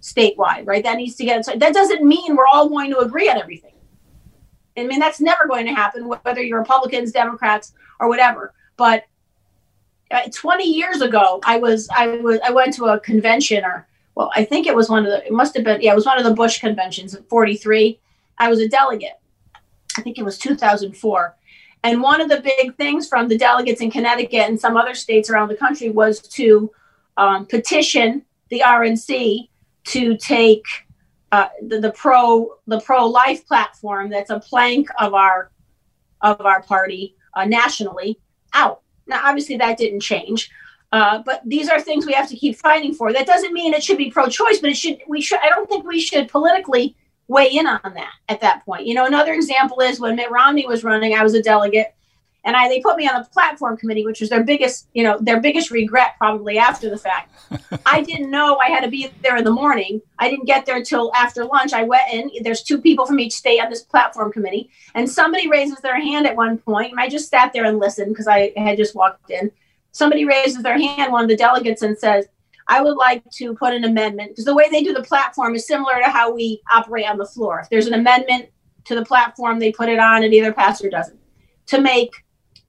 statewide, 0.00 0.66
right? 0.66 0.82
That 0.82 0.96
needs 0.96 1.16
to 1.16 1.24
get. 1.24 1.46
That 1.58 1.72
doesn't 1.72 2.02
mean 2.04 2.36
we're 2.36 2.46
all 2.46 2.68
going 2.68 2.90
to 2.90 2.98
agree 2.98 3.28
on 3.28 3.38
everything. 3.38 3.74
I 4.76 4.86
mean, 4.86 4.98
that's 4.98 5.20
never 5.20 5.46
going 5.46 5.66
to 5.66 5.74
happen, 5.74 6.08
whether 6.08 6.42
you're 6.42 6.58
Republicans, 6.58 7.12
Democrats, 7.12 7.72
or 7.98 8.08
whatever. 8.08 8.54
But 8.76 9.04
uh, 10.10 10.28
20 10.32 10.64
years 10.64 11.02
ago, 11.02 11.40
I 11.44 11.58
was 11.58 11.88
I 11.90 12.06
was 12.18 12.40
I 12.44 12.50
went 12.50 12.74
to 12.74 12.86
a 12.86 12.98
convention, 13.00 13.64
or 13.64 13.86
well, 14.20 14.30
I 14.36 14.44
think 14.44 14.66
it 14.66 14.76
was 14.76 14.90
one 14.90 15.06
of 15.06 15.10
the. 15.10 15.26
It 15.26 15.32
must 15.32 15.54
have 15.54 15.64
been 15.64 15.80
yeah, 15.80 15.92
it 15.92 15.94
was 15.94 16.04
one 16.04 16.18
of 16.18 16.24
the 16.24 16.34
Bush 16.34 16.60
conventions 16.60 17.14
in 17.14 17.22
43. 17.22 17.98
I 18.36 18.50
was 18.50 18.60
a 18.60 18.68
delegate. 18.68 19.18
I 19.96 20.02
think 20.02 20.18
it 20.18 20.22
was 20.22 20.36
2004. 20.36 21.36
And 21.84 22.02
one 22.02 22.20
of 22.20 22.28
the 22.28 22.42
big 22.42 22.76
things 22.76 23.08
from 23.08 23.28
the 23.28 23.38
delegates 23.38 23.80
in 23.80 23.90
Connecticut 23.90 24.46
and 24.46 24.60
some 24.60 24.76
other 24.76 24.94
states 24.94 25.30
around 25.30 25.48
the 25.48 25.56
country 25.56 25.88
was 25.88 26.20
to 26.20 26.70
um, 27.16 27.46
petition 27.46 28.22
the 28.50 28.60
RNC 28.60 29.48
to 29.84 30.18
take 30.18 30.64
uh, 31.32 31.48
the, 31.66 31.80
the 31.80 31.92
pro 31.92 32.58
the 32.66 32.80
pro 32.80 33.06
life 33.06 33.46
platform 33.46 34.10
that's 34.10 34.28
a 34.28 34.38
plank 34.38 34.88
of 34.98 35.14
our 35.14 35.50
of 36.20 36.42
our 36.42 36.60
party 36.60 37.16
uh, 37.32 37.46
nationally 37.46 38.20
out. 38.52 38.82
Now, 39.06 39.22
obviously, 39.24 39.56
that 39.56 39.78
didn't 39.78 40.00
change, 40.00 40.50
uh, 40.92 41.22
but 41.24 41.42
these 41.44 41.68
are 41.68 41.80
things 41.80 42.04
we 42.04 42.12
have 42.12 42.28
to 42.28 42.36
keep 42.36 42.56
fighting 42.56 42.94
for. 42.94 43.12
That 43.12 43.26
doesn't 43.26 43.52
mean 43.52 43.74
it 43.74 43.82
should 43.82 43.98
be 43.98 44.10
pro-choice, 44.10 44.58
but 44.58 44.70
it 44.70 44.76
should. 44.76 44.98
We 45.06 45.20
should. 45.20 45.38
I 45.40 45.48
don't 45.48 45.68
think 45.68 45.86
we 45.86 46.00
should 46.00 46.28
politically 46.28 46.96
weigh 47.28 47.48
in 47.48 47.66
on 47.66 47.94
that 47.94 48.12
at 48.28 48.40
that 48.40 48.64
point. 48.64 48.86
You 48.86 48.94
know, 48.94 49.06
another 49.06 49.32
example 49.32 49.80
is 49.80 50.00
when 50.00 50.16
Mitt 50.16 50.30
Romney 50.30 50.66
was 50.66 50.82
running. 50.82 51.14
I 51.14 51.22
was 51.22 51.34
a 51.34 51.42
delegate, 51.42 51.94
and 52.42 52.56
I 52.56 52.68
they 52.68 52.80
put 52.80 52.96
me 52.96 53.08
on 53.08 53.22
the 53.22 53.28
platform 53.28 53.76
committee, 53.76 54.04
which 54.04 54.18
was 54.18 54.30
their 54.30 54.42
biggest, 54.42 54.88
you 54.92 55.04
know, 55.04 55.16
their 55.20 55.40
biggest 55.40 55.70
regret 55.70 56.16
probably 56.18 56.58
after 56.58 56.90
the 56.90 56.98
fact. 56.98 57.32
I 57.86 58.02
didn't 58.02 58.28
know 58.28 58.58
I 58.58 58.70
had 58.70 58.80
to 58.80 58.90
be 58.90 59.12
there 59.22 59.36
in 59.36 59.44
the 59.44 59.52
morning. 59.52 60.02
I 60.18 60.28
didn't 60.28 60.46
get 60.46 60.66
there 60.66 60.76
until 60.76 61.14
after 61.14 61.44
lunch. 61.44 61.72
I 61.72 61.84
went 61.84 62.12
in. 62.12 62.30
There's 62.42 62.64
two 62.64 62.80
people 62.80 63.06
from 63.06 63.20
each 63.20 63.34
state 63.34 63.60
on 63.60 63.70
this 63.70 63.82
platform 63.82 64.32
committee, 64.32 64.70
and 64.96 65.08
somebody 65.08 65.48
raises 65.48 65.78
their 65.78 66.00
hand 66.00 66.26
at 66.26 66.34
one 66.34 66.58
point, 66.58 66.90
and 66.90 67.00
I 67.00 67.08
just 67.08 67.30
sat 67.30 67.52
there 67.52 67.64
and 67.64 67.78
listened 67.78 68.08
because 68.08 68.26
I 68.26 68.52
had 68.56 68.76
just 68.76 68.96
walked 68.96 69.30
in. 69.30 69.52
Somebody 69.92 70.24
raises 70.24 70.62
their 70.62 70.78
hand, 70.78 71.12
one 71.12 71.24
of 71.24 71.28
the 71.28 71.36
delegates, 71.36 71.82
and 71.82 71.98
says, 71.98 72.26
I 72.68 72.80
would 72.80 72.96
like 72.96 73.28
to 73.32 73.54
put 73.54 73.74
an 73.74 73.84
amendment 73.84 74.30
because 74.30 74.44
the 74.44 74.54
way 74.54 74.68
they 74.70 74.84
do 74.84 74.92
the 74.92 75.02
platform 75.02 75.54
is 75.56 75.66
similar 75.66 75.98
to 75.98 76.08
how 76.08 76.32
we 76.32 76.62
operate 76.70 77.08
on 77.08 77.18
the 77.18 77.26
floor. 77.26 77.60
If 77.60 77.68
there's 77.68 77.88
an 77.88 77.94
amendment 77.94 78.50
to 78.84 78.94
the 78.94 79.04
platform, 79.04 79.58
they 79.58 79.72
put 79.72 79.88
it 79.88 79.98
on 79.98 80.22
and 80.22 80.32
either 80.32 80.52
pass 80.52 80.82
or 80.82 80.88
doesn't 80.88 81.18
to 81.66 81.80
make 81.80 82.10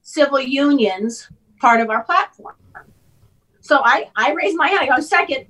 civil 0.01 0.39
unions 0.39 1.29
part 1.59 1.81
of 1.81 1.89
our 1.89 2.03
platform. 2.03 2.55
So 3.59 3.81
I, 3.83 4.09
I 4.15 4.33
raised 4.33 4.57
my 4.57 4.67
hand. 4.67 4.81
I 4.81 4.95
go, 4.95 5.01
second, 5.01 5.45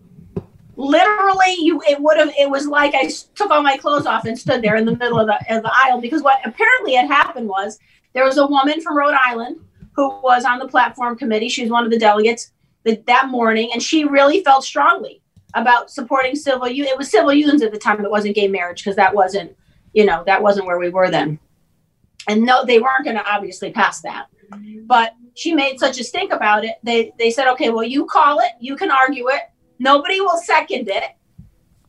literally 0.76 1.56
you 1.60 1.82
it 1.88 2.02
would 2.02 2.18
have 2.18 2.32
it 2.40 2.50
was 2.50 2.66
like 2.66 2.96
I 2.96 3.10
took 3.36 3.52
all 3.52 3.62
my 3.62 3.78
clothes 3.78 4.06
off 4.06 4.26
and 4.26 4.38
stood 4.38 4.62
there 4.62 4.78
in 4.78 4.86
the 4.86 4.96
middle 4.96 5.20
of 5.20 5.28
the, 5.28 5.36
of 5.56 5.64
the 5.64 5.72
aisle 5.72 6.02
because 6.02 6.24
what 6.24 6.40
apparently 6.46 6.96
had 6.96 7.08
happened 7.08 7.48
was 7.48 7.78
there 8.14 8.26
was 8.26 8.38
a 8.38 8.48
woman 8.48 8.82
from 8.82 8.98
Rhode 8.98 9.14
Island 9.14 9.60
who 10.02 10.22
was 10.22 10.46
on 10.46 10.58
the 10.58 10.68
platform 10.68 11.16
committee. 11.16 11.50
She 11.50 11.62
was 11.62 11.72
one 11.72 11.86
of 11.86 11.92
the 11.92 12.00
delegates 12.00 12.52
that, 12.86 13.06
that 13.06 13.30
morning, 13.30 13.70
and 13.72 13.82
she 13.82 14.04
really 14.04 14.44
felt 14.44 14.64
strongly 14.64 15.22
about 15.54 15.92
supporting 15.92 16.36
civil. 16.36 16.68
union. 16.68 16.88
It 16.88 16.98
was 16.98 17.12
civil 17.12 17.34
unions 17.34 17.62
at 17.62 17.72
the 17.72 17.78
time. 17.78 18.04
It 18.04 18.10
wasn't 18.10 18.36
gay 18.36 18.48
marriage 18.48 18.84
because 18.84 18.96
that 18.96 19.14
wasn't, 19.14 19.56
you 19.94 20.06
know, 20.06 20.24
that 20.26 20.42
wasn't 20.42 20.66
where 20.66 20.80
we 20.80 20.90
were 20.90 21.12
then. 21.12 21.38
And 22.28 22.44
no, 22.44 22.66
they 22.66 22.80
weren't 22.80 23.04
going 23.04 23.18
to 23.18 23.32
obviously 23.32 23.72
pass 23.72 24.02
that. 24.02 24.28
But 24.86 25.14
she 25.36 25.54
made 25.54 25.80
such 25.80 26.00
a 26.00 26.04
stink 26.04 26.34
about 26.34 26.66
it. 26.66 26.76
They 26.84 27.14
they 27.18 27.32
said, 27.32 27.48
okay, 27.54 27.70
well, 27.70 27.84
you 27.84 28.06
call 28.06 28.40
it, 28.40 28.52
you 28.60 28.76
can 28.76 28.92
argue 28.92 29.30
it. 29.30 29.42
Nobody 29.80 30.20
will 30.20 30.38
second 30.38 30.90
it, 30.90 31.12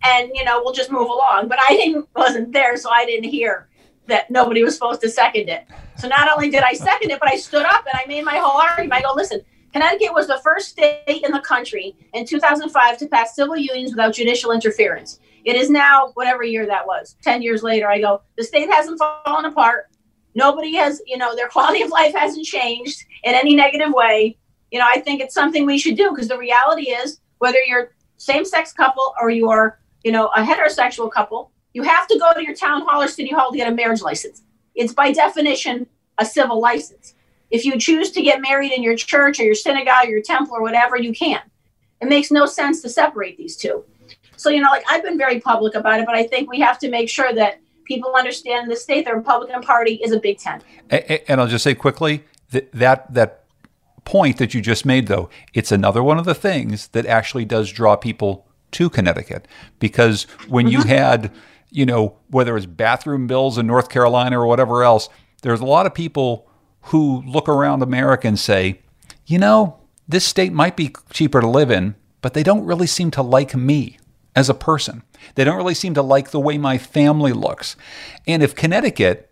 and 0.05 0.31
you 0.33 0.45
know 0.45 0.63
we'll 0.63 0.73
just 0.73 0.91
move 0.91 1.09
along. 1.09 1.49
But 1.49 1.59
I 1.69 1.75
didn't 1.77 2.09
wasn't 2.15 2.53
there, 2.53 2.77
so 2.77 2.91
I 2.91 3.05
didn't 3.05 3.31
hear 3.31 3.69
that 4.07 4.31
nobody 4.31 4.63
was 4.63 4.75
supposed 4.75 5.01
to 5.03 5.09
second 5.09 5.49
it. 5.49 5.67
So 5.97 6.09
not 6.09 6.29
only 6.29 6.51
did 6.51 6.63
I 6.63 6.73
second 6.73 7.11
it, 7.11 7.21
but 7.21 7.31
I 7.31 7.37
stood 7.37 7.65
up 7.65 7.85
and 7.93 8.01
I 8.03 8.07
made 8.07 8.25
my 8.25 8.37
whole 8.37 8.61
argument. 8.61 8.93
I 8.93 9.03
go, 9.03 9.13
listen, 9.15 9.41
Connecticut 9.73 10.13
was 10.13 10.27
the 10.27 10.41
first 10.43 10.69
state 10.69 11.23
in 11.25 11.33
the 11.33 11.41
country 11.41 11.97
in 12.13 12.27
2005 12.27 12.99
to 12.99 13.07
pass 13.07 13.35
civil 13.35 13.57
unions 13.57 13.93
without 13.93 14.13
judicial 14.13 14.53
interference. 14.53 15.19
It 15.45 15.57
is 15.57 15.71
now, 15.71 16.11
whatever 16.15 16.45
year 16.45 16.67
that 16.67 16.87
was, 16.87 17.17
10 17.23 17.43
years 17.43 17.63
later, 17.63 17.89
I 17.89 18.01
go, 18.01 18.23
the 18.37 18.45
state 18.45 18.71
hasn't 18.71 18.99
fallen 18.99 19.47
apart. 19.47 19.89
Nobody 20.35 20.75
has, 20.77 21.01
you 21.07 21.17
know, 21.17 21.35
their 21.35 21.49
quality 21.51 21.83
of 21.83 21.91
life 21.91 22.15
hasn't 22.15 22.45
changed 22.45 23.05
in 23.25 23.35
any 23.35 23.55
negative 23.55 23.93
way. 23.93 24.37
You 24.71 24.79
know, 24.79 24.87
I 24.89 25.01
think 25.01 25.21
it's 25.21 25.35
something 25.35 25.67
we 25.67 25.79
should 25.79 25.97
do 25.97 26.11
because 26.11 26.29
the 26.29 26.39
reality 26.39 26.91
is 26.91 27.21
whether 27.39 27.59
you're 27.67 27.93
same 28.19 28.45
sex 28.45 28.73
couple 28.73 29.15
or 29.21 29.31
you're, 29.31 29.81
you 30.05 30.13
know, 30.13 30.29
a 30.29 30.43
heterosexual 30.43 31.11
couple, 31.11 31.51
you 31.75 31.83
have 31.83 32.07
to 32.09 32.19
go 32.19 32.33
to 32.35 32.43
your 32.43 32.55
town 32.55 32.83
hall 32.83 33.03
or 33.03 33.09
city 33.09 33.31
hall 33.31 33.51
to 33.51 33.57
get 33.57 33.71
a 33.71 33.75
marriage 33.75 34.03
license. 34.03 34.43
It's 34.75 34.93
by 34.93 35.13
definition 35.13 35.87
a 36.19 36.25
civil 36.25 36.61
license. 36.61 37.15
If 37.51 37.65
you 37.65 37.79
choose 37.79 38.11
to 38.13 38.23
get 38.23 38.41
married 38.41 38.73
in 38.73 38.83
your 38.83 38.97
church 38.97 39.39
or 39.41 39.45
your 39.45 39.55
synagogue 39.55 40.07
or 40.07 40.11
your 40.11 40.23
temple 40.23 40.57
or 40.57 40.63
whatever, 40.63 40.97
you 40.97 41.13
can. 41.13 41.41
It 42.01 42.09
makes 42.09 42.31
no 42.31 42.47
sense 42.47 42.83
to 42.83 42.89
separate 42.89 43.37
these 43.37 43.57
two. 43.57 43.85
So, 44.37 44.51
you 44.51 44.61
know, 44.61 44.71
like 44.71 44.85
I've 44.89 45.03
been 45.03 45.19
very 45.19 45.41
public 45.41 45.75
about 45.75 46.01
it, 46.01 46.07
but 46.07 46.15
I 46.15 46.27
think 46.27 46.51
we 46.51 46.59
have 46.61 46.79
to 46.81 46.91
make 46.91 47.09
sure 47.09 47.33
that 47.35 47.61
people 47.85 48.15
understand 48.17 48.65
in 48.65 48.69
the 48.71 48.77
state 48.77 49.05
the 49.05 49.15
Republican 49.15 49.61
Party 49.61 50.01
is 50.03 50.13
a 50.13 50.19
big 50.19 50.39
tent. 50.39 50.65
And 50.91 51.41
I'll 51.41 51.47
just 51.47 51.65
say 51.65 51.75
quickly 51.75 52.25
that 52.51 52.73
that, 52.73 53.13
that 53.13 53.45
point 54.05 54.39
that 54.39 54.55
you 54.55 54.61
just 54.61 54.85
made, 54.85 55.07
though, 55.07 55.29
it's 55.55 55.71
another 55.71 56.03
one 56.03 56.19
of 56.19 56.25
the 56.25 56.35
things 56.35 56.89
that 56.89 57.07
actually 57.07 57.45
does 57.45 57.71
draw 57.71 57.97
people 57.97 58.47
to 58.73 58.91
Connecticut 58.91 59.47
because 59.79 60.25
when 60.49 60.67
mm-hmm. 60.67 60.81
you 60.81 60.83
had, 60.85 61.31
you 61.73 61.87
know, 61.87 62.19
whether 62.29 62.57
it's 62.57 62.67
bathroom 62.67 63.27
bills 63.27 63.59
in 63.59 63.67
North 63.67 63.89
Carolina 63.89 64.39
or 64.39 64.47
whatever 64.47 64.85
else, 64.85 65.09
there's 65.43 65.61
a 65.61 65.67
lot 65.67 65.87
of 65.87 65.95
people 65.95 66.49
who 66.87 67.23
look 67.27 67.49
around 67.49 67.83
America 67.83 68.29
and 68.29 68.39
say, 68.39 68.81
you 69.27 69.39
know, 69.39 69.79
this 70.07 70.25
state 70.25 70.53
might 70.53 70.77
be 70.77 70.95
cheaper 71.11 71.41
to 71.41 71.49
live 71.49 71.71
in, 71.71 71.95
but 72.21 72.35
they 72.35 72.43
don't 72.43 72.67
really 72.67 72.87
seem 72.87 73.11
to 73.13 73.23
like 73.23 73.55
me 73.55 73.99
as 74.37 74.49
a 74.49 74.55
person. 74.55 75.03
They 75.35 75.45
don't 75.45 75.57
really 75.57 75.75
seem 75.75 75.95
to 75.95 76.03
like 76.03 76.31
the 76.31 76.41
way 76.41 76.59
my 76.59 76.79
family 76.79 77.33
looks. 77.33 77.77
And 78.27 78.43
if 78.43 78.55
Connecticut, 78.55 79.31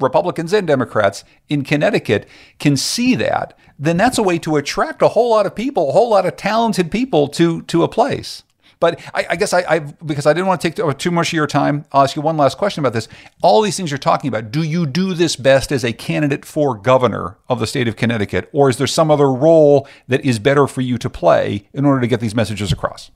Republicans 0.00 0.52
and 0.52 0.66
Democrats 0.66 1.24
in 1.48 1.62
Connecticut 1.62 2.26
can 2.58 2.76
see 2.76 3.14
that, 3.16 3.56
then 3.78 3.96
that's 3.96 4.18
a 4.18 4.22
way 4.22 4.38
to 4.38 4.56
attract 4.56 5.02
a 5.02 5.08
whole 5.08 5.30
lot 5.30 5.46
of 5.46 5.54
people, 5.54 5.88
a 5.88 5.92
whole 5.92 6.10
lot 6.10 6.26
of 6.26 6.36
talented 6.36 6.90
people 6.90 7.28
to 7.28 7.62
to 7.62 7.82
a 7.82 7.88
place. 7.88 8.42
But 8.82 8.98
I, 9.14 9.26
I 9.30 9.36
guess 9.36 9.52
I, 9.52 9.60
I, 9.60 9.78
because 9.78 10.26
I 10.26 10.32
didn't 10.32 10.48
want 10.48 10.60
to 10.60 10.68
take 10.68 10.98
too 10.98 11.12
much 11.12 11.28
of 11.28 11.34
your 11.34 11.46
time, 11.46 11.84
I'll 11.92 12.02
ask 12.02 12.16
you 12.16 12.22
one 12.22 12.36
last 12.36 12.58
question 12.58 12.80
about 12.80 12.92
this. 12.92 13.06
All 13.40 13.62
these 13.62 13.76
things 13.76 13.92
you're 13.92 13.98
talking 13.98 14.26
about, 14.26 14.50
do 14.50 14.64
you 14.64 14.86
do 14.86 15.14
this 15.14 15.36
best 15.36 15.70
as 15.70 15.84
a 15.84 15.92
candidate 15.92 16.44
for 16.44 16.74
governor 16.74 17.38
of 17.48 17.60
the 17.60 17.66
state 17.68 17.86
of 17.86 17.94
Connecticut, 17.94 18.50
or 18.52 18.68
is 18.68 18.78
there 18.78 18.88
some 18.88 19.08
other 19.08 19.32
role 19.32 19.86
that 20.08 20.24
is 20.24 20.40
better 20.40 20.66
for 20.66 20.80
you 20.80 20.98
to 20.98 21.08
play 21.08 21.68
in 21.72 21.84
order 21.84 22.00
to 22.00 22.08
get 22.08 22.18
these 22.18 22.34
messages 22.34 22.72
across? 22.72 23.12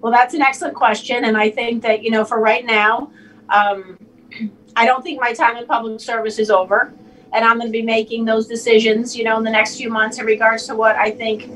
Well, 0.00 0.10
that's 0.10 0.34
an 0.34 0.42
excellent 0.42 0.74
question, 0.74 1.24
and 1.24 1.36
I 1.36 1.48
think 1.48 1.84
that 1.84 2.02
you 2.02 2.10
know, 2.10 2.24
for 2.24 2.40
right 2.40 2.66
now, 2.66 3.12
um, 3.50 4.00
I 4.74 4.84
don't 4.84 5.04
think 5.04 5.20
my 5.20 5.32
time 5.32 5.56
in 5.58 5.66
public 5.66 6.00
service 6.00 6.40
is 6.40 6.50
over, 6.50 6.92
and 7.32 7.44
I'm 7.44 7.56
going 7.58 7.68
to 7.68 7.72
be 7.72 7.82
making 7.82 8.24
those 8.24 8.48
decisions, 8.48 9.16
you 9.16 9.22
know, 9.22 9.38
in 9.38 9.44
the 9.44 9.50
next 9.52 9.76
few 9.76 9.90
months 9.90 10.18
in 10.18 10.26
regards 10.26 10.66
to 10.66 10.74
what 10.74 10.96
I 10.96 11.12
think, 11.12 11.48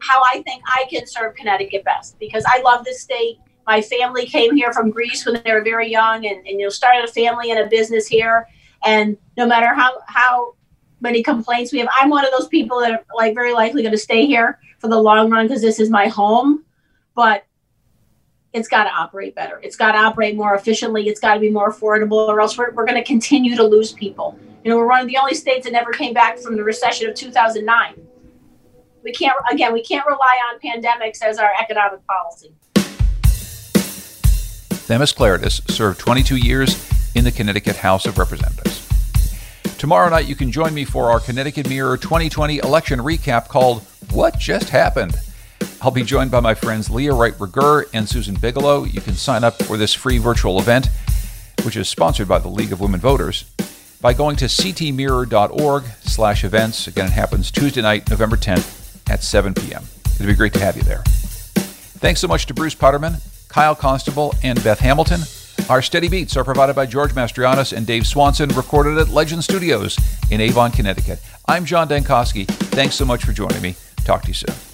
how 0.00 0.22
I 0.22 0.42
think 0.42 0.62
I 0.66 0.86
can 0.90 1.06
serve 1.06 1.34
Connecticut 1.34 1.84
best, 1.84 2.18
because 2.18 2.44
I 2.46 2.60
love 2.62 2.84
this 2.84 3.00
state. 3.00 3.38
My 3.66 3.80
family 3.80 4.26
came 4.26 4.56
here 4.56 4.72
from 4.72 4.90
Greece 4.90 5.24
when 5.24 5.40
they 5.44 5.52
were 5.52 5.62
very 5.62 5.90
young, 5.90 6.26
and, 6.26 6.36
and 6.46 6.58
you 6.58 6.64
know, 6.64 6.68
started 6.68 7.08
a 7.08 7.12
family 7.12 7.50
and 7.50 7.60
a 7.60 7.66
business 7.66 8.06
here. 8.06 8.48
And 8.84 9.16
no 9.36 9.46
matter 9.46 9.74
how 9.74 10.00
how 10.06 10.54
many 11.00 11.22
complaints 11.22 11.72
we 11.72 11.78
have, 11.78 11.88
I'm 12.00 12.10
one 12.10 12.24
of 12.24 12.32
those 12.36 12.48
people 12.48 12.80
that 12.80 12.92
are 12.92 13.04
like 13.16 13.34
very 13.34 13.52
likely 13.52 13.82
going 13.82 13.92
to 13.92 13.98
stay 13.98 14.26
here 14.26 14.58
for 14.78 14.88
the 14.88 14.98
long 14.98 15.30
run 15.30 15.46
because 15.46 15.62
this 15.62 15.78
is 15.78 15.90
my 15.90 16.08
home 16.08 16.64
but 17.20 17.44
it's 18.52 18.66
got 18.66 18.84
to 18.84 18.90
operate 18.90 19.34
better. 19.34 19.60
It's 19.62 19.76
got 19.76 19.92
to 19.92 19.98
operate 19.98 20.34
more 20.36 20.54
efficiently. 20.54 21.06
It's 21.06 21.20
got 21.20 21.34
to 21.34 21.40
be 21.40 21.50
more 21.50 21.70
affordable, 21.70 22.28
or 22.28 22.40
else 22.40 22.56
we're, 22.56 22.72
we're 22.72 22.86
going 22.86 22.96
to 22.96 23.04
continue 23.04 23.54
to 23.56 23.62
lose 23.62 23.92
people. 23.92 24.38
You 24.64 24.70
know, 24.70 24.76
we're 24.76 24.88
one 24.88 25.00
of 25.00 25.06
the 25.06 25.18
only 25.18 25.34
states 25.34 25.66
that 25.66 25.72
never 25.72 25.92
came 25.92 26.12
back 26.12 26.38
from 26.38 26.56
the 26.56 26.64
recession 26.64 27.08
of 27.08 27.14
2009. 27.14 27.94
We 29.02 29.12
can't, 29.12 29.36
again, 29.50 29.72
we 29.72 29.82
can't 29.82 30.06
rely 30.06 30.36
on 30.50 30.60
pandemics 30.60 31.22
as 31.22 31.38
our 31.38 31.50
economic 31.60 32.00
policy. 32.06 32.52
Themis 34.90 35.12
Klarides 35.12 35.70
served 35.70 36.00
22 36.00 36.36
years 36.36 36.90
in 37.14 37.24
the 37.24 37.32
Connecticut 37.32 37.76
House 37.76 38.06
of 38.06 38.18
Representatives. 38.18 38.86
Tomorrow 39.78 40.10
night, 40.10 40.26
you 40.26 40.34
can 40.34 40.52
join 40.52 40.74
me 40.74 40.84
for 40.84 41.10
our 41.10 41.20
Connecticut 41.20 41.68
Mirror 41.68 41.98
2020 41.98 42.58
election 42.58 42.98
recap 42.98 43.48
called 43.48 43.82
What 44.12 44.38
Just 44.38 44.68
Happened? 44.68 45.16
I'll 45.80 45.90
be 45.90 46.02
joined 46.02 46.30
by 46.30 46.40
my 46.40 46.54
friends 46.54 46.90
Leah 46.90 47.14
Wright 47.14 47.38
Rigueur 47.40 47.86
and 47.94 48.06
Susan 48.06 48.34
Bigelow. 48.34 48.84
You 48.84 49.00
can 49.00 49.14
sign 49.14 49.44
up 49.44 49.62
for 49.62 49.78
this 49.78 49.94
free 49.94 50.18
virtual 50.18 50.58
event, 50.58 50.88
which 51.62 51.76
is 51.76 51.88
sponsored 51.88 52.28
by 52.28 52.38
the 52.38 52.48
League 52.48 52.72
of 52.72 52.80
Women 52.80 53.00
Voters, 53.00 53.44
by 54.02 54.12
going 54.12 54.36
to 54.36 54.44
ctmirror.org 54.44 55.84
slash 56.02 56.44
events. 56.44 56.86
Again, 56.86 57.06
it 57.06 57.12
happens 57.12 57.50
Tuesday 57.50 57.80
night, 57.80 58.10
November 58.10 58.36
10th 58.36 58.79
at 59.08 59.22
7 59.22 59.54
p.m. 59.54 59.84
It'd 60.14 60.26
be 60.26 60.34
great 60.34 60.52
to 60.54 60.60
have 60.60 60.76
you 60.76 60.82
there. 60.82 61.02
Thanks 61.06 62.20
so 62.20 62.28
much 62.28 62.46
to 62.46 62.54
Bruce 62.54 62.74
Potterman, 62.74 63.20
Kyle 63.48 63.74
Constable, 63.74 64.34
and 64.42 64.62
Beth 64.62 64.80
Hamilton. 64.80 65.20
Our 65.68 65.82
steady 65.82 66.08
beats 66.08 66.36
are 66.36 66.44
provided 66.44 66.74
by 66.74 66.86
George 66.86 67.12
Mastrianos 67.12 67.72
and 67.72 67.86
Dave 67.86 68.06
Swanson, 68.06 68.48
recorded 68.50 68.98
at 68.98 69.08
Legend 69.08 69.44
Studios 69.44 69.98
in 70.30 70.40
Avon, 70.40 70.72
Connecticut. 70.72 71.20
I'm 71.46 71.64
John 71.64 71.88
Dankosky. 71.88 72.46
Thanks 72.46 72.94
so 72.96 73.04
much 73.04 73.24
for 73.24 73.32
joining 73.32 73.62
me. 73.62 73.76
Talk 74.04 74.22
to 74.22 74.28
you 74.28 74.34
soon. 74.34 74.69